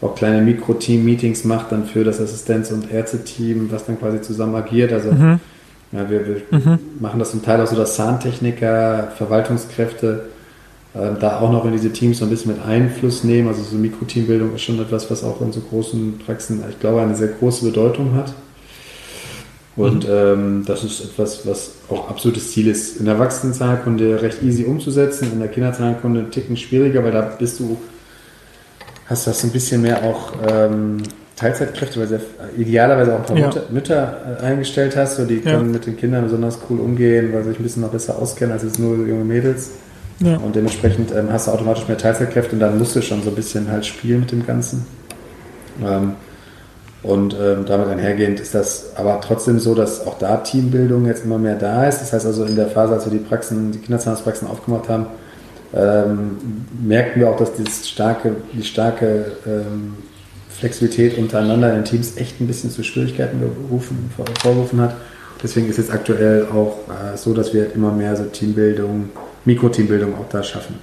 [0.02, 4.93] auch kleine Mikro-Team-Meetings macht dann für das Assistenz- und Ärzteteam, was dann quasi zusammen agiert.
[4.93, 5.39] Also mhm.
[5.91, 6.80] ja, wir, wir mhm.
[7.00, 10.26] machen das zum Teil auch so, dass Zahntechniker, Verwaltungskräfte
[10.93, 13.48] äh, da auch noch in diese Teams so ein bisschen mit Einfluss nehmen.
[13.48, 17.16] Also so Mikroteambildung ist schon etwas, was auch in so großen Praxen, ich glaube, eine
[17.16, 18.34] sehr große Bedeutung hat.
[19.76, 20.14] Und mhm.
[20.14, 22.98] ähm, das ist etwas, was auch absolutes Ziel ist.
[22.98, 27.60] In der Erwachsenenzahlkunde recht easy umzusetzen, in der Kinderzahlkunde ein Ticken schwieriger, weil da bist
[27.60, 27.78] du
[29.10, 30.97] hast du das ein bisschen mehr auch ähm,
[31.36, 32.20] Teilzeitkräfte, weil du
[32.58, 33.47] idealerweise auch ein paar ja.
[33.47, 35.51] Mütter, Mütter äh, eingestellt hast, so die ja.
[35.51, 38.53] können mit den Kindern besonders cool umgehen, weil sie sich ein bisschen noch besser auskennen
[38.53, 39.72] als jetzt nur junge Mädels.
[40.20, 40.38] Ja.
[40.38, 43.36] Und dementsprechend ähm, hast du automatisch mehr Teilzeitkräfte und dann musst du schon so ein
[43.36, 44.86] bisschen halt spielen mit dem Ganzen.
[45.86, 46.14] Ähm,
[47.03, 51.38] und ähm, damit einhergehend ist das aber trotzdem so, dass auch da Teambildung jetzt immer
[51.38, 52.01] mehr da ist.
[52.01, 55.05] Das heißt also in der Phase, als wir die Praxen, die Kinderzahnarztpraxen aufgemacht haben,
[55.74, 56.38] ähm,
[56.82, 59.95] merken wir auch, dass dieses starke, die starke ähm,
[60.49, 64.09] Flexibilität untereinander in Teams echt ein bisschen zu Schwierigkeiten berufen,
[64.41, 64.95] vorgerufen hat.
[65.43, 69.09] Deswegen ist es aktuell auch äh, so, dass wir immer mehr so Teambildung,
[69.45, 70.76] Mikroteambildung auch da schaffen.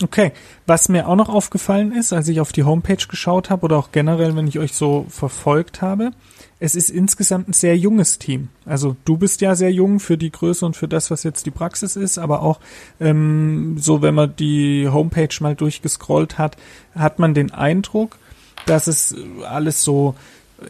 [0.00, 0.32] Okay,
[0.66, 3.92] was mir auch noch aufgefallen ist, als ich auf die Homepage geschaut habe oder auch
[3.92, 6.12] generell, wenn ich euch so verfolgt habe,
[6.58, 8.48] es ist insgesamt ein sehr junges Team.
[8.64, 11.50] Also du bist ja sehr jung für die Größe und für das, was jetzt die
[11.50, 12.60] Praxis ist, aber auch
[13.00, 16.56] ähm, so, wenn man die Homepage mal durchgescrollt hat,
[16.94, 18.18] hat man den Eindruck,
[18.66, 19.14] dass es
[19.44, 20.14] alles so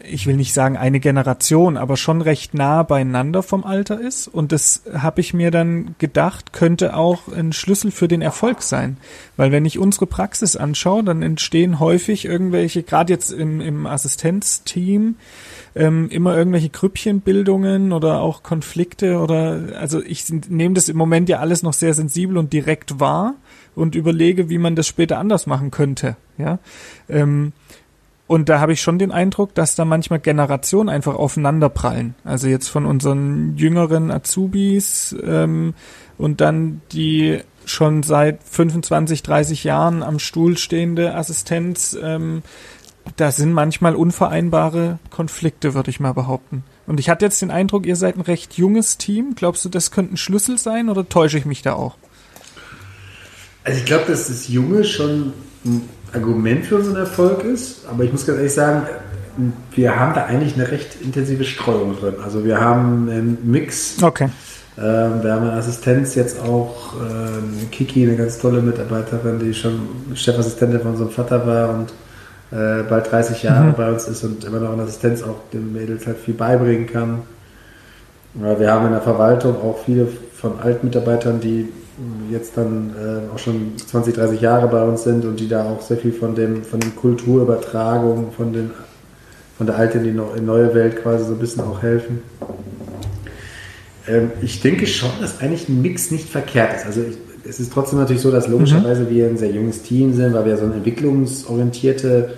[0.03, 4.27] ich will nicht sagen eine Generation, aber schon recht nah beieinander vom Alter ist.
[4.27, 8.97] Und das habe ich mir dann gedacht, könnte auch ein Schlüssel für den Erfolg sein.
[9.37, 15.15] Weil wenn ich unsere Praxis anschaue, dann entstehen häufig irgendwelche, gerade jetzt im, im Assistenzteam,
[15.75, 21.39] ähm, immer irgendwelche Grüppchenbildungen oder auch Konflikte oder also ich nehme das im Moment ja
[21.39, 23.35] alles noch sehr sensibel und direkt wahr
[23.75, 26.15] und überlege, wie man das später anders machen könnte.
[26.37, 26.59] Ja.
[27.09, 27.53] Ähm,
[28.25, 32.15] und da habe ich schon den Eindruck, dass da manchmal Generationen einfach aufeinanderprallen.
[32.23, 35.73] Also jetzt von unseren jüngeren Azubis ähm,
[36.17, 41.97] und dann die schon seit 25, 30 Jahren am Stuhl stehende Assistenz.
[42.01, 42.43] Ähm,
[43.17, 46.63] da sind manchmal unvereinbare Konflikte, würde ich mal behaupten.
[46.87, 49.35] Und ich hatte jetzt den Eindruck, ihr seid ein recht junges Team.
[49.35, 51.97] Glaubst du, das könnte ein Schlüssel sein oder täusche ich mich da auch?
[53.65, 55.33] Also ich glaube, dass das Junge schon
[56.13, 57.85] Argument für unseren Erfolg ist.
[57.89, 58.83] Aber ich muss ganz ehrlich sagen,
[59.71, 62.15] wir haben da eigentlich eine recht intensive Streuung drin.
[62.23, 64.29] Also wir haben einen Mix okay.
[64.77, 69.79] Ähm, wir haben eine Assistenz jetzt auch, äh, Kiki, eine ganz tolle Mitarbeiterin, die schon
[70.15, 71.93] Chefassistentin von unserem Vater war und
[72.51, 73.73] äh, bald 30 Jahre mhm.
[73.75, 77.21] bei uns ist und immer noch eine Assistenz auch den Mädels halt viel beibringen kann.
[78.33, 81.69] Wir haben in der Verwaltung auch viele von Altmitarbeitern, die
[82.31, 85.81] jetzt dann äh, auch schon 20, 30 Jahre bei uns sind und die da auch
[85.81, 88.71] sehr viel von dem von den Kulturübertragung, von den
[89.57, 92.21] von der alten in die neue Welt quasi so ein bisschen auch helfen.
[94.07, 96.85] Ähm, ich denke schon, dass eigentlich ein Mix nicht verkehrt ist.
[96.85, 97.17] Also ich,
[97.47, 99.09] es ist trotzdem natürlich so, dass logischerweise mhm.
[99.09, 102.33] wir ein sehr junges Team sind, weil wir so eine entwicklungsorientierte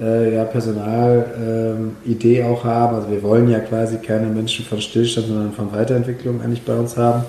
[0.00, 2.96] äh, ja, Personalidee ähm, auch haben.
[2.96, 6.96] Also wir wollen ja quasi keine Menschen von Stillstand, sondern von Weiterentwicklung eigentlich bei uns
[6.96, 7.24] haben.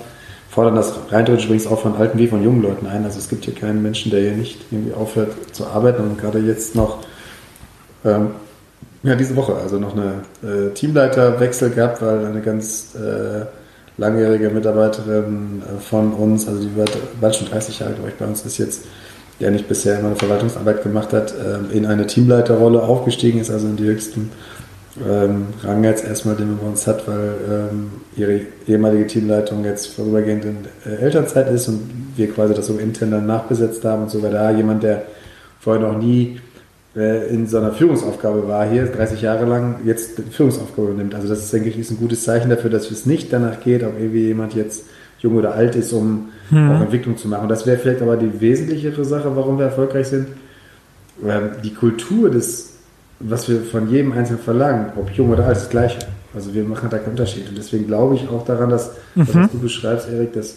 [0.56, 3.04] Fordern das rein theoretisch übrigens auch von alten wie von jungen Leuten ein.
[3.04, 6.38] Also es gibt hier keinen Menschen, der hier nicht irgendwie aufhört zu arbeiten und gerade
[6.38, 7.00] jetzt noch
[8.06, 8.30] ähm,
[9.02, 13.44] ja, diese Woche also noch eine äh, Teamleiterwechsel gehabt, weil eine ganz äh,
[13.98, 16.90] langjährige Mitarbeiterin äh, von uns, also die wird
[17.20, 18.84] bald schon 30 Jahre, glaube ich, bei uns ist jetzt,
[19.40, 23.66] der nicht bisher immer eine Verwaltungsarbeit gemacht hat, ähm, in eine Teamleiterrolle aufgestiegen ist, also
[23.66, 24.32] in die höchsten
[25.04, 29.88] ähm, Rang jetzt erstmal, den man bei uns hat, weil ähm, ihre ehemalige Teamleitung jetzt
[29.88, 34.10] vorübergehend in äh, Elternzeit ist und wir quasi das so intern dann nachbesetzt haben und
[34.10, 35.02] so war da jemand, der
[35.60, 36.40] vorher noch nie
[36.96, 41.14] äh, in so einer Führungsaufgabe war, hier 30 Jahre lang jetzt Führungsaufgabe nimmt.
[41.14, 43.82] Also das ist, denke ich, ist ein gutes Zeichen dafür, dass es nicht danach geht,
[43.82, 44.84] ob irgendwie jemand jetzt
[45.18, 46.70] jung oder alt ist, um hm.
[46.70, 47.48] auch Entwicklung zu machen.
[47.48, 50.28] Das wäre vielleicht aber die wesentlichere Sache, warum wir erfolgreich sind.
[51.26, 52.75] Ähm, die Kultur des,
[53.20, 55.98] was wir von jedem Einzelnen verlangen, ob jung oder alt, ist das Gleiche.
[56.34, 57.48] Also wir machen da keinen Unterschied.
[57.48, 59.28] Und deswegen glaube ich auch daran, dass, mhm.
[59.32, 60.56] was du beschreibst, Erik, dass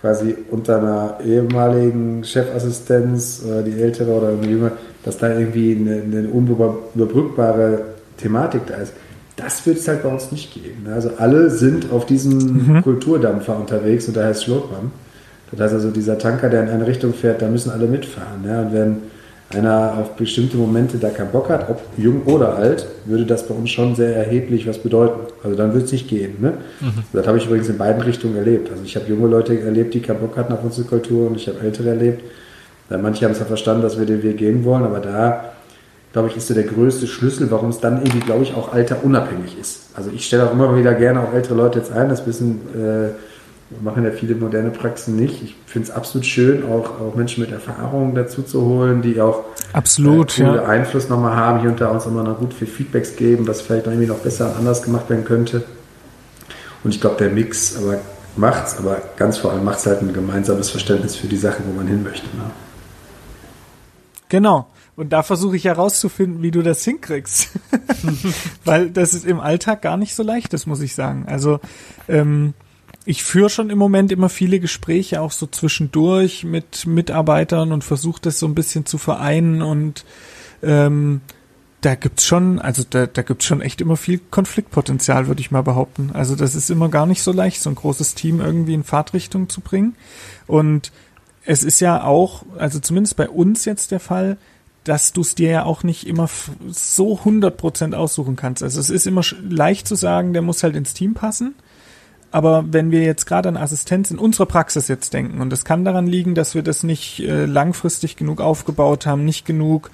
[0.00, 4.72] quasi unter einer ehemaligen Chefassistenz oder die ältere oder eine jüngere,
[5.04, 7.84] dass da irgendwie eine, eine unüberbrückbare
[8.16, 8.94] Thematik da ist.
[9.36, 10.88] Das wird es halt bei uns nicht geben.
[10.92, 12.82] Also alle sind auf diesem mhm.
[12.82, 14.90] Kulturdampfer unterwegs und da heißt Schlotmann.
[15.52, 18.44] Das heißt also, dieser Tanker, der in eine Richtung fährt, da müssen alle mitfahren.
[18.44, 18.62] Ja?
[18.62, 18.96] Und wenn
[19.54, 23.54] einer auf bestimmte Momente da keinen Bock hat, ob jung oder alt, würde das bei
[23.54, 25.20] uns schon sehr erheblich was bedeuten.
[25.42, 26.36] Also dann würde es nicht gehen.
[26.40, 26.54] Ne?
[26.80, 27.04] Mhm.
[27.12, 28.70] Das habe ich übrigens in beiden Richtungen erlebt.
[28.70, 31.48] Also ich habe junge Leute erlebt, die keinen Bock hatten auf unsere Kultur und ich
[31.48, 32.22] habe ältere erlebt,
[32.98, 35.52] Manche haben es ja verstanden, dass wir den Weg gehen wollen, aber da,
[36.12, 39.58] glaube ich, ist so der größte Schlüssel, warum es dann irgendwie, glaube ich, auch alterunabhängig
[39.58, 39.90] ist.
[39.94, 43.10] Also ich stelle auch immer wieder gerne auch ältere Leute jetzt ein, das wissen, äh,
[43.80, 45.42] machen ja viele moderne Praxen nicht.
[45.42, 49.44] Ich finde es absolut schön, auch, auch Menschen mit Erfahrung dazu zu holen, die auch
[49.72, 50.64] absolut, äh, ja.
[50.64, 53.92] Einfluss nochmal haben, hier unter uns immer noch gut viel Feedbacks geben, was vielleicht noch
[53.92, 55.64] irgendwie noch besser und anders gemacht werden könnte.
[56.84, 57.98] Und ich glaube, der Mix aber
[58.36, 61.72] macht's, aber ganz vor allem macht es halt ein gemeinsames Verständnis für die Sache, wo
[61.72, 62.26] man hin möchte.
[62.36, 62.50] Ne?
[64.28, 64.66] Genau.
[64.94, 67.50] Und da versuche ich herauszufinden, wie du das hinkriegst.
[68.64, 71.24] Weil das ist im Alltag gar nicht so leicht ist, muss ich sagen.
[71.26, 71.60] Also
[72.08, 72.52] ähm,
[73.04, 78.22] ich führe schon im Moment immer viele Gespräche, auch so zwischendurch mit Mitarbeitern und versuche
[78.22, 80.04] das so ein bisschen zu vereinen und
[80.62, 81.20] ähm,
[81.80, 85.62] da gibt's schon, also da, da gibt's schon echt immer viel Konfliktpotenzial, würde ich mal
[85.62, 86.10] behaupten.
[86.12, 89.48] Also das ist immer gar nicht so leicht, so ein großes Team irgendwie in Fahrtrichtung
[89.48, 89.96] zu bringen.
[90.46, 90.92] Und
[91.44, 94.36] es ist ja auch, also zumindest bei uns jetzt der Fall,
[94.84, 96.28] dass du es dir ja auch nicht immer
[96.68, 98.62] so 100% aussuchen kannst.
[98.62, 101.56] Also es ist immer leicht zu sagen, der muss halt ins Team passen.
[102.32, 105.84] Aber wenn wir jetzt gerade an Assistenz in unserer Praxis jetzt denken, und es kann
[105.84, 109.90] daran liegen, dass wir das nicht äh, langfristig genug aufgebaut haben, nicht genug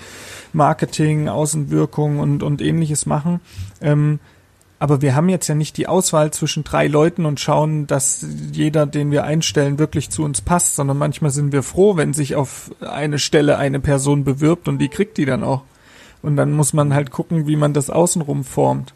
[0.52, 3.40] Marketing, Außenwirkung und, und ähnliches machen,
[3.80, 4.20] ähm,
[4.80, 8.86] aber wir haben jetzt ja nicht die Auswahl zwischen drei Leuten und schauen, dass jeder,
[8.86, 12.70] den wir einstellen, wirklich zu uns passt, sondern manchmal sind wir froh, wenn sich auf
[12.80, 15.62] eine Stelle eine Person bewirbt und die kriegt die dann auch.
[16.22, 18.94] Und dann muss man halt gucken, wie man das außenrum formt.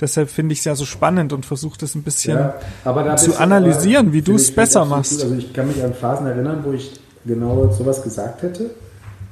[0.00, 2.38] Deshalb finde ich es ja so spannend und versuche das ein bisschen
[2.84, 5.12] ja, zu analysieren, aber, wie du es besser machst.
[5.12, 5.22] Gut.
[5.22, 8.70] Also ich kann mich an Phasen erinnern, wo ich genau sowas gesagt hätte.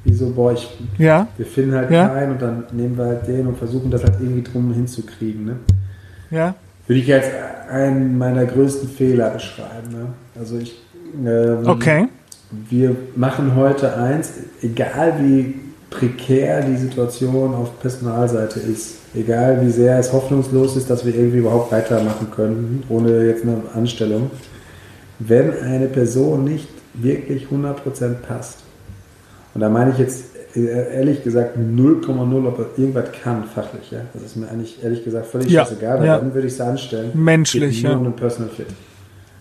[0.05, 1.27] Wie so, boah, ich, ja.
[1.37, 2.09] wir finden halt ja.
[2.09, 5.45] keinen und dann nehmen wir halt den und versuchen das halt irgendwie drum hinzukriegen.
[5.45, 5.57] Ne?
[6.31, 6.55] Ja.
[6.87, 7.27] Würde ich als
[7.71, 9.91] einen meiner größten Fehler beschreiben.
[9.91, 10.07] Ne?
[10.39, 10.81] Also ich.
[11.25, 12.09] Ähm, okay.
[12.51, 14.33] Wir machen heute eins,
[14.63, 21.05] egal wie prekär die Situation auf Personalseite ist, egal wie sehr es hoffnungslos ist, dass
[21.05, 24.31] wir irgendwie überhaupt weitermachen können, ohne jetzt eine Anstellung,
[25.19, 28.59] wenn eine Person nicht wirklich 100% passt,
[29.55, 33.91] und da meine ich jetzt äh, ehrlich gesagt 0,0, ob er irgendwas kann, fachlich.
[33.91, 34.01] Ja?
[34.13, 36.05] Das ist mir eigentlich ehrlich gesagt völlig ja, scheißegal.
[36.05, 36.19] Ja.
[36.19, 37.11] Dann würde ich es anstellen.
[37.15, 37.95] Menschlich, ja.
[37.95, 38.67] Nur um Personal Fit.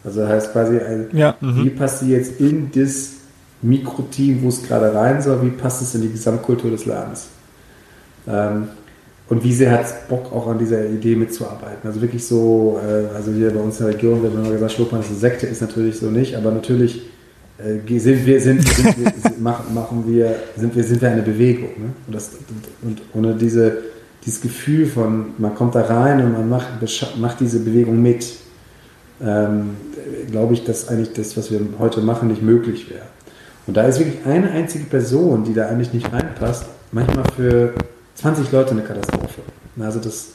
[0.04, 1.36] Also heißt quasi, ein, ja.
[1.42, 1.64] Mhm.
[1.64, 3.14] wie passt sie jetzt in das
[3.62, 7.28] Mikroteam, wo es gerade rein soll, wie passt es in die Gesamtkultur des Ladens?
[8.28, 8.70] Ähm,
[9.30, 11.88] und wie sehr hat es Bock auch an dieser Idee mitzuarbeiten.
[11.88, 15.02] Also wirklich so, äh, also hier bei uns in der Region wird immer gesagt, Schluckmann
[15.02, 17.10] ist eine Sekte, ist natürlich so nicht, aber natürlich
[17.60, 21.70] äh, sind wir, sind, sind wir, sind, machen wir, sind wir, sind wir eine Bewegung.
[21.78, 21.90] Ne?
[22.08, 22.32] Und, das,
[22.82, 23.78] und ohne diese,
[24.26, 26.68] dieses Gefühl von, man kommt da rein und man macht,
[27.20, 28.26] macht diese Bewegung mit,
[29.22, 29.76] ähm,
[30.32, 33.06] glaube ich, dass eigentlich das, was wir heute machen, nicht möglich wäre.
[33.68, 37.74] Und da ist wirklich eine einzige Person, die da eigentlich nicht reinpasst, manchmal für
[38.20, 39.42] 20 Leute eine Katastrophe.
[39.80, 40.30] Also das,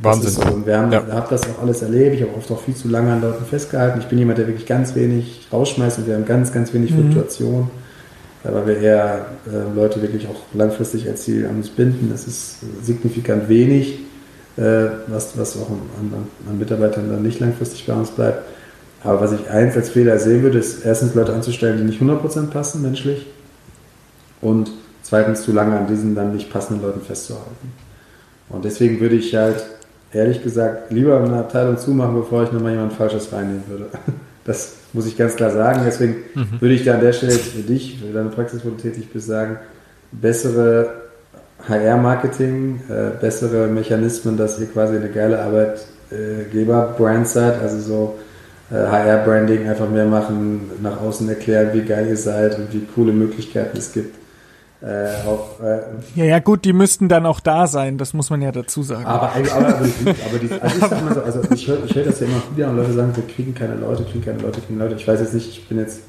[0.00, 0.24] Wahnsinn.
[0.24, 0.54] Das so.
[0.54, 1.06] Und wir haben, ja.
[1.10, 2.16] habe das auch alles erlebt.
[2.16, 4.00] Ich habe oft auch viel zu lange an Leuten festgehalten.
[4.00, 7.12] Ich bin jemand, der wirklich ganz wenig rausschmeißt und wir haben ganz, ganz wenig mhm.
[7.12, 7.70] Fluktuation,
[8.42, 12.08] weil wir eher äh, Leute wirklich auch langfristig als Ziel an uns binden.
[12.10, 14.00] Das ist signifikant wenig,
[14.56, 18.44] äh, was, was auch an, an, Mitarbeitern dann nicht langfristig bei uns bleibt.
[19.02, 22.46] Aber was ich eins als Fehler sehen würde, ist erstens Leute anzustellen, die nicht 100%
[22.48, 23.26] passen menschlich
[24.40, 24.70] und
[25.06, 27.72] zweitens zu lange an diesen dann nicht passenden Leuten festzuhalten.
[28.48, 29.64] Und deswegen würde ich halt
[30.12, 33.86] ehrlich gesagt lieber eine Abteilung zumachen, bevor ich nochmal jemand Falsches reinnehmen würde.
[34.44, 35.80] Das muss ich ganz klar sagen.
[35.84, 36.60] Deswegen mhm.
[36.60, 39.26] würde ich da an der Stelle für dich, für deine Praxis, wo du tätig bist,
[39.26, 39.58] sagen,
[40.12, 40.88] bessere
[41.68, 48.18] HR-Marketing, äh, bessere Mechanismen, dass ihr quasi eine geile Arbeitgeber-Brand seid, also so
[48.70, 53.12] äh, HR-Branding einfach mehr machen, nach außen erklären, wie geil ihr seid und wie coole
[53.12, 54.14] Möglichkeiten es gibt
[54.82, 55.80] äh, auch, äh,
[56.16, 59.06] ja, ja, gut, die müssten dann auch da sein, das muss man ja dazu sagen.
[59.06, 62.20] Aber, aber, aber, aber, die, also ich sag mal so, also ich höre hör das
[62.20, 64.94] ja immer wieder und Leute sagen, wir kriegen keine Leute, kriegen keine Leute, kriegen Leute.
[64.96, 66.00] Ich weiß jetzt nicht, ich bin jetzt,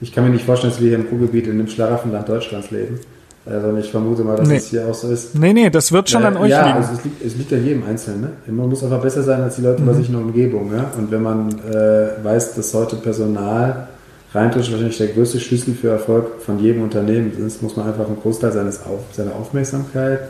[0.00, 3.00] ich kann mir nicht vorstellen, dass wir hier im Ruhrgebiet in dem Schlaraffenland Deutschlands leben.
[3.44, 4.56] Also ich vermute mal, dass nee.
[4.56, 5.34] es hier auch so ist.
[5.36, 6.78] Nee, nee, das wird schon äh, an euch ja, liegen.
[6.78, 8.20] Also es, liegt, es liegt an jedem Einzelnen.
[8.22, 8.30] Ne?
[8.46, 9.86] Man muss einfach besser sein als die Leute mhm.
[9.86, 10.72] bei sich in der Umgebung.
[10.74, 10.90] Ja?
[10.96, 13.88] Und wenn man äh, weiß, dass heute Personal
[14.34, 18.20] rein wahrscheinlich der größte Schlüssel für Erfolg von jedem Unternehmen ist, muss man einfach einen
[18.20, 20.20] Großteil seines Auf, seiner Aufmerksamkeit,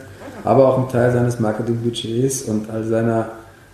[0.44, 3.30] aber auch einen Teil seines Marketingbudgets und all seiner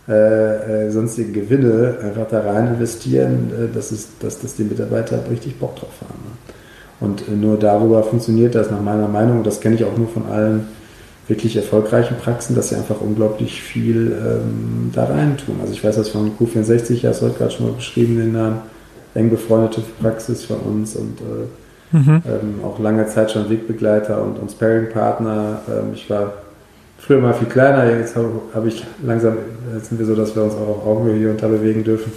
[0.09, 5.21] äh, äh, sonstigen Gewinne einfach da rein investieren, äh, dass, es, dass, dass die Mitarbeiter
[5.31, 6.19] richtig Bock drauf haben.
[6.25, 6.53] Ne?
[7.07, 10.27] Und äh, nur darüber funktioniert das nach meiner Meinung, das kenne ich auch nur von
[10.27, 10.67] allen
[11.29, 15.57] wirklich erfolgreichen Praxen, dass sie einfach unglaublich viel ähm, da rein tun.
[15.61, 18.61] Also ich weiß das von Q64, ja, hast heute gerade schon mal beschrieben, den Namen
[19.15, 22.23] eng befreundete Praxis von uns und äh, mhm.
[22.27, 25.61] ähm, auch lange Zeit schon Wegbegleiter und, und Sparring-Partner.
[25.69, 26.33] Ähm, ich war
[26.99, 29.37] früher mal viel kleiner, jetzt habe hab ich langsam,
[29.75, 32.13] jetzt sind wir so, dass wir uns auch auf Augenhöhe hier und da bewegen dürfen.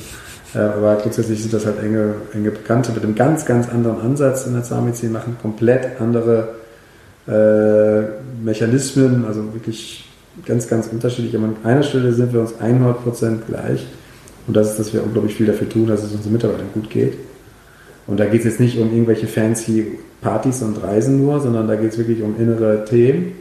[0.54, 4.46] Äh, aber grundsätzlich sind das halt enge, enge Bekannte mit einem ganz, ganz anderen Ansatz
[4.46, 6.50] in der Zahnmedizin, machen komplett andere
[7.28, 10.08] äh, Mechanismen, also wirklich
[10.46, 11.36] ganz, ganz unterschiedlich.
[11.36, 13.86] Aber an einer Stelle sind wir uns 100% gleich.
[14.48, 17.14] Und das ist, dass wir unglaublich viel dafür tun, dass es unseren Mitarbeitern gut geht.
[18.08, 21.76] Und da geht es jetzt nicht um irgendwelche fancy Partys und Reisen nur, sondern da
[21.76, 23.34] geht es wirklich um innere Themen.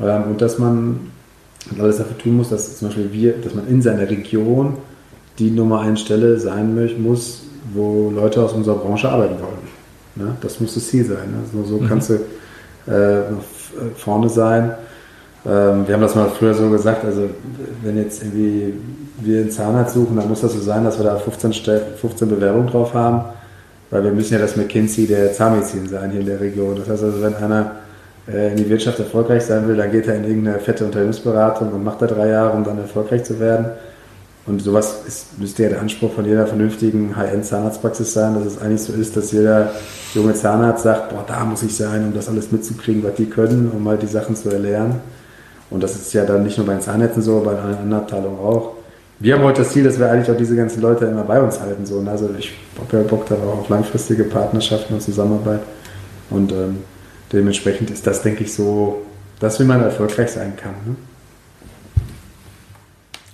[0.00, 1.00] Ähm, und dass man
[1.78, 4.74] alles dafür tun muss, dass zum Beispiel wir, dass man in seiner Region
[5.38, 7.42] die Nummer 1 Stelle sein muss,
[7.72, 10.26] wo Leute aus unserer Branche arbeiten wollen.
[10.26, 10.36] Ne?
[10.40, 11.30] Das muss das Ziel sein.
[11.30, 11.64] Ne?
[11.64, 11.88] So, mhm.
[11.88, 12.14] kannst du
[12.90, 13.22] äh,
[13.96, 14.72] vorne sein.
[15.46, 17.28] Ähm, wir haben das mal früher so gesagt, also
[17.82, 18.74] wenn jetzt irgendwie
[19.18, 21.52] wir einen Zahnarzt suchen, dann muss das so sein, dass wir da 15,
[21.96, 23.24] 15 Bewerbungen drauf haben,
[23.90, 26.76] weil wir müssen ja das McKinsey der Zahnmedizin sein hier in der Region.
[26.76, 27.72] Das heißt also, wenn einer
[28.26, 31.84] äh, in die Wirtschaft erfolgreich sein will, dann geht er in irgendeine fette Unternehmensberatung und
[31.84, 33.66] macht da drei Jahre, um dann erfolgreich zu werden.
[34.46, 38.82] Und sowas ist, müsste ja der Anspruch von jeder vernünftigen High-End-Zahnarztpraxis sein, dass es eigentlich
[38.82, 39.70] so ist, dass jeder
[40.12, 43.70] junge Zahnarzt sagt, boah, da muss ich sein, um das alles mitzukriegen, was die können,
[43.74, 45.00] um mal die Sachen zu erlernen.
[45.70, 48.38] Und das ist ja dann nicht nur bei den Zahnärzten so, bei allen anderen Abteilungen
[48.38, 48.72] auch.
[49.18, 51.60] Wir haben heute das Ziel, dass wir eigentlich auch diese ganzen Leute immer bei uns
[51.60, 51.86] halten.
[51.86, 52.04] So.
[52.06, 55.60] Also ich habe ja Bock dann auch auf langfristige Partnerschaften und Zusammenarbeit.
[56.30, 56.78] Und ähm,
[57.32, 59.02] dementsprechend ist das, denke ich, so,
[59.40, 60.74] dass wie man erfolgreich sein kann.
[60.84, 60.96] Ne?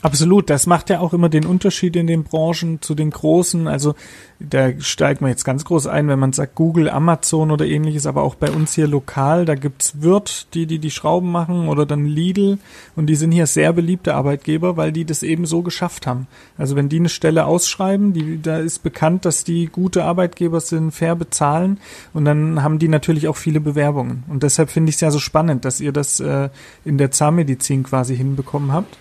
[0.02, 3.68] Absolut, das macht ja auch immer den Unterschied in den Branchen zu den großen.
[3.68, 3.94] Also
[4.38, 8.22] da steigt man jetzt ganz groß ein, wenn man sagt Google, Amazon oder ähnliches, aber
[8.22, 12.06] auch bei uns hier lokal, da gibt's Wirt, die die die Schrauben machen oder dann
[12.06, 12.56] Lidl
[12.96, 16.26] und die sind hier sehr beliebte Arbeitgeber, weil die das eben so geschafft haben.
[16.56, 20.92] Also wenn die eine Stelle ausschreiben, die da ist bekannt, dass die gute Arbeitgeber sind,
[20.92, 21.78] fair bezahlen
[22.14, 25.18] und dann haben die natürlich auch viele Bewerbungen und deshalb finde ich es ja so
[25.18, 26.48] spannend, dass ihr das äh,
[26.86, 28.96] in der Zahnmedizin quasi hinbekommen habt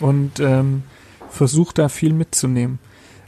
[0.00, 0.82] und ähm,
[1.30, 2.78] versucht da viel mitzunehmen.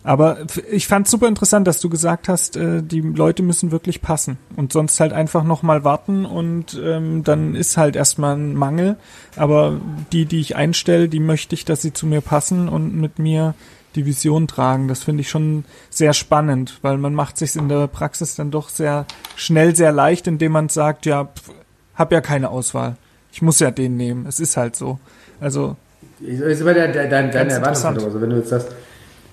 [0.06, 0.38] Aber
[0.70, 4.72] ich fand super interessant, dass du gesagt hast, äh, die Leute müssen wirklich passen und
[4.72, 8.98] sonst halt einfach nochmal warten und ähm, dann ist halt erstmal ein Mangel.
[9.34, 9.80] Aber
[10.12, 13.54] die, die ich einstelle, die möchte ich, dass sie zu mir passen und mit mir
[13.96, 14.86] die Vision tragen.
[14.86, 18.68] Das finde ich schon sehr spannend, weil man macht sich in der Praxis dann doch
[18.68, 21.50] sehr schnell sehr leicht, indem man sagt, ja, pf,
[21.96, 22.96] hab ja keine Auswahl
[23.32, 24.26] Ich muss ja den nehmen.
[24.26, 25.00] Es ist halt so.
[25.40, 25.76] Also.
[26.20, 28.04] Ist immer dein, dein, deine Erwartungshaltung.
[28.04, 28.68] Also wenn du jetzt sagst,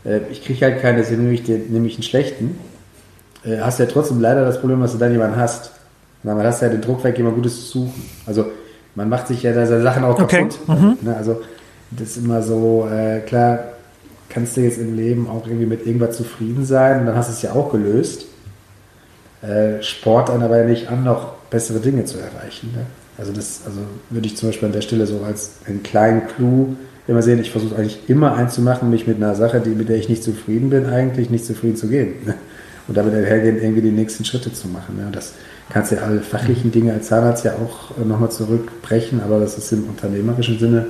[0.05, 2.57] äh, ich kriege halt keine, deswegen nehme ich, den, nehme ich einen schlechten,
[3.45, 5.71] äh, hast du ja trotzdem leider das Problem, dass du dann jemanden hast.
[6.23, 8.09] Weil man hast ja den Druck weg, jemand Gutes zu suchen.
[8.25, 8.45] Also
[8.95, 10.47] man macht sich ja da seine Sachen auch Okay.
[10.47, 10.59] kaputt.
[10.67, 10.97] Mhm.
[11.01, 11.15] Ne?
[11.17, 11.41] Also
[11.91, 13.59] das ist immer so, äh, klar,
[14.29, 17.34] kannst du jetzt im Leben auch irgendwie mit irgendwas zufrieden sein und dann hast du
[17.34, 18.25] es ja auch gelöst.
[19.41, 22.71] Äh, Sport dann aber ja nicht an, noch bessere Dinge zu erreichen.
[22.73, 22.86] Ne?
[23.18, 26.76] Also das also würde ich zum Beispiel an der Stelle so als einen kleinen Clou
[27.07, 27.39] immer sehen.
[27.39, 30.70] Ich versuche eigentlich immer einzumachen, mich mit einer Sache, die, mit der ich nicht zufrieden
[30.70, 32.14] bin, eigentlich nicht zufrieden zu gehen.
[32.26, 32.36] Ne?
[32.88, 34.97] Und damit einhergehend irgendwie die nächsten Schritte zu machen.
[34.97, 35.05] Ne?
[35.05, 35.34] Und das
[35.70, 39.57] kannst du ja alle fachlichen Dinge als Zahnarzt ja auch äh, nochmal zurückbrechen, aber das
[39.57, 40.88] ist im unternehmerischen Sinne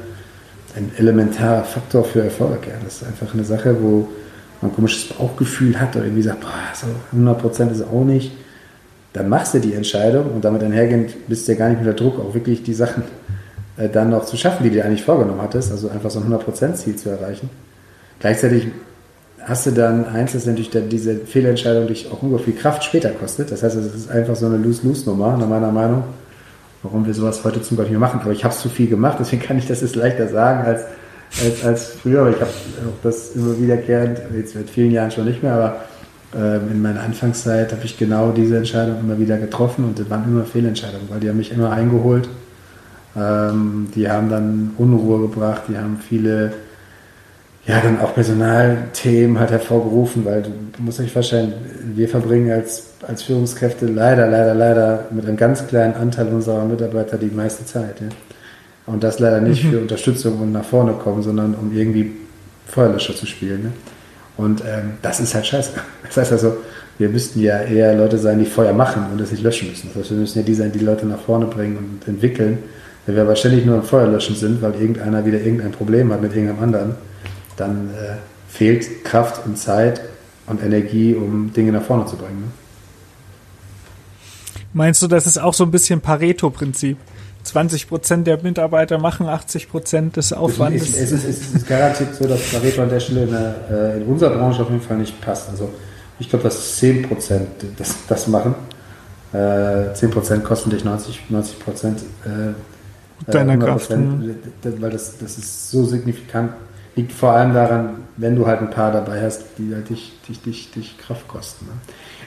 [0.75, 2.65] ein elementarer Faktor für Erfolg.
[2.67, 2.73] Ja.
[2.83, 4.09] Das ist einfach eine Sache, wo
[4.61, 8.31] man ein komisches Bauchgefühl hat oder irgendwie sagt, boah, so 100% ist auch nicht.
[9.13, 12.19] Dann machst du die Entscheidung und damit einhergehend bist du ja gar nicht unter Druck,
[12.19, 13.03] auch wirklich die Sachen
[13.77, 16.31] äh, dann noch zu schaffen, die du dir eigentlich vorgenommen hattest, also einfach so ein
[16.31, 17.49] 100%-Ziel zu erreichen.
[18.19, 18.67] Gleichzeitig
[19.45, 23.51] hast du dann eins, das natürlich diese Fehlentscheidung dich auch ungefähr viel Kraft später kostet.
[23.51, 26.03] Das heißt, es ist einfach so eine Lose-Lose-Nummer, nach meiner Meinung,
[26.81, 28.21] warum wir sowas heute zum Beispiel machen.
[28.21, 30.83] Aber ich habe es zu viel gemacht, deswegen kann ich das jetzt leichter sagen als,
[31.43, 32.21] als, als früher.
[32.21, 35.75] Aber ich habe auch das immer wiederkehrend, jetzt seit vielen Jahren schon nicht mehr, aber
[36.33, 40.45] in meiner Anfangszeit habe ich genau diese Entscheidung immer wieder getroffen und das waren immer
[40.45, 42.27] Fehlentscheidungen, weil die haben mich immer eingeholt.
[43.15, 46.53] Ähm, die haben dann Unruhe gebracht, die haben viele
[47.65, 51.53] ja, dann auch Personalthemen hat hervorgerufen, weil du, musst euch vorstellen,
[51.95, 57.17] wir verbringen als, als Führungskräfte leider, leider, leider mit einem ganz kleinen Anteil unserer Mitarbeiter
[57.17, 58.01] die meiste Zeit.
[58.01, 58.07] Ja?
[58.85, 62.11] Und das leider nicht für Unterstützung und nach vorne kommen, sondern um irgendwie
[62.67, 63.63] Feuerlöscher zu spielen.
[63.63, 63.71] Ne?
[64.37, 65.71] Und ähm, das ist halt scheiße.
[66.05, 66.57] Das heißt also,
[66.97, 69.89] wir müssten ja eher Leute sein, die Feuer machen und es nicht löschen müssen.
[69.89, 72.59] Das heißt, wir müssen ja die sein, die Leute nach vorne bringen und entwickeln.
[73.05, 76.33] Wenn wir aber ständig nur am Feuerlöschen sind, weil irgendeiner wieder irgendein Problem hat mit
[76.33, 76.95] irgendeinem anderen,
[77.57, 78.15] dann äh,
[78.47, 80.01] fehlt Kraft und Zeit
[80.47, 82.39] und Energie, um Dinge nach vorne zu bringen.
[82.39, 82.51] Ne?
[84.73, 86.97] Meinst du, das ist auch so ein bisschen Pareto-Prinzip?
[87.43, 90.89] 20 Prozent der Mitarbeiter machen 80 Prozent des Aufwandes.
[90.89, 93.97] Es, es, ist, es ist garantiert so, dass Pareto an der Stelle in, der, äh,
[93.97, 95.49] in unserer Branche auf jeden Fall nicht passt.
[95.49, 95.69] Also
[96.19, 98.55] ich glaube, dass 10 Prozent das, das machen.
[99.33, 101.29] Äh, 10 Prozent kosten dich 90
[101.59, 102.53] Prozent äh,
[103.31, 103.91] Deiner 100%, Kraft,
[104.81, 106.51] Weil das, das ist so signifikant.
[106.95, 110.41] Liegt vor allem daran, wenn du halt ein paar dabei hast, die halt dich, dich,
[110.41, 111.65] dich, dich Kraft kosten.
[111.65, 111.71] Ne?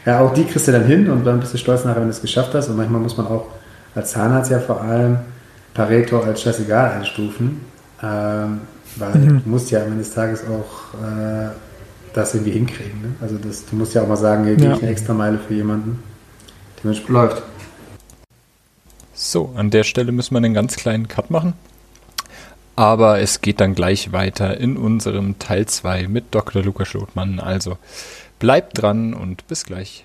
[0.04, 2.10] Ja, auch die kriegst du dann hin und dann bist du stolz nachher, wenn du
[2.10, 2.68] es geschafft hast.
[2.68, 3.46] Und manchmal muss man auch
[3.97, 5.18] als Zahnarzt ja vor allem
[5.74, 7.62] Pareto als scheißegal einstufen,
[8.03, 8.61] ähm,
[8.97, 9.42] weil Mhm.
[9.42, 11.49] du musst ja am Ende des Tages auch äh,
[12.14, 13.01] das irgendwie hinkriegen.
[13.03, 13.09] Ne?
[13.20, 14.76] Also das, du musst ja auch mal sagen, hier gehe Ja.
[14.76, 16.03] ich eine extra Meile für jemanden.
[16.82, 17.42] Dementsprechend läuft.
[19.14, 21.55] So, an der Stelle müssen wir einen ganz kleinen Cut machen.
[22.78, 26.62] Aber es geht dann gleich weiter in unserem Teil 2 mit Dr.
[26.62, 27.40] Lukas Schotmann.
[27.40, 27.78] Also
[28.38, 30.05] bleibt dran und bis gleich.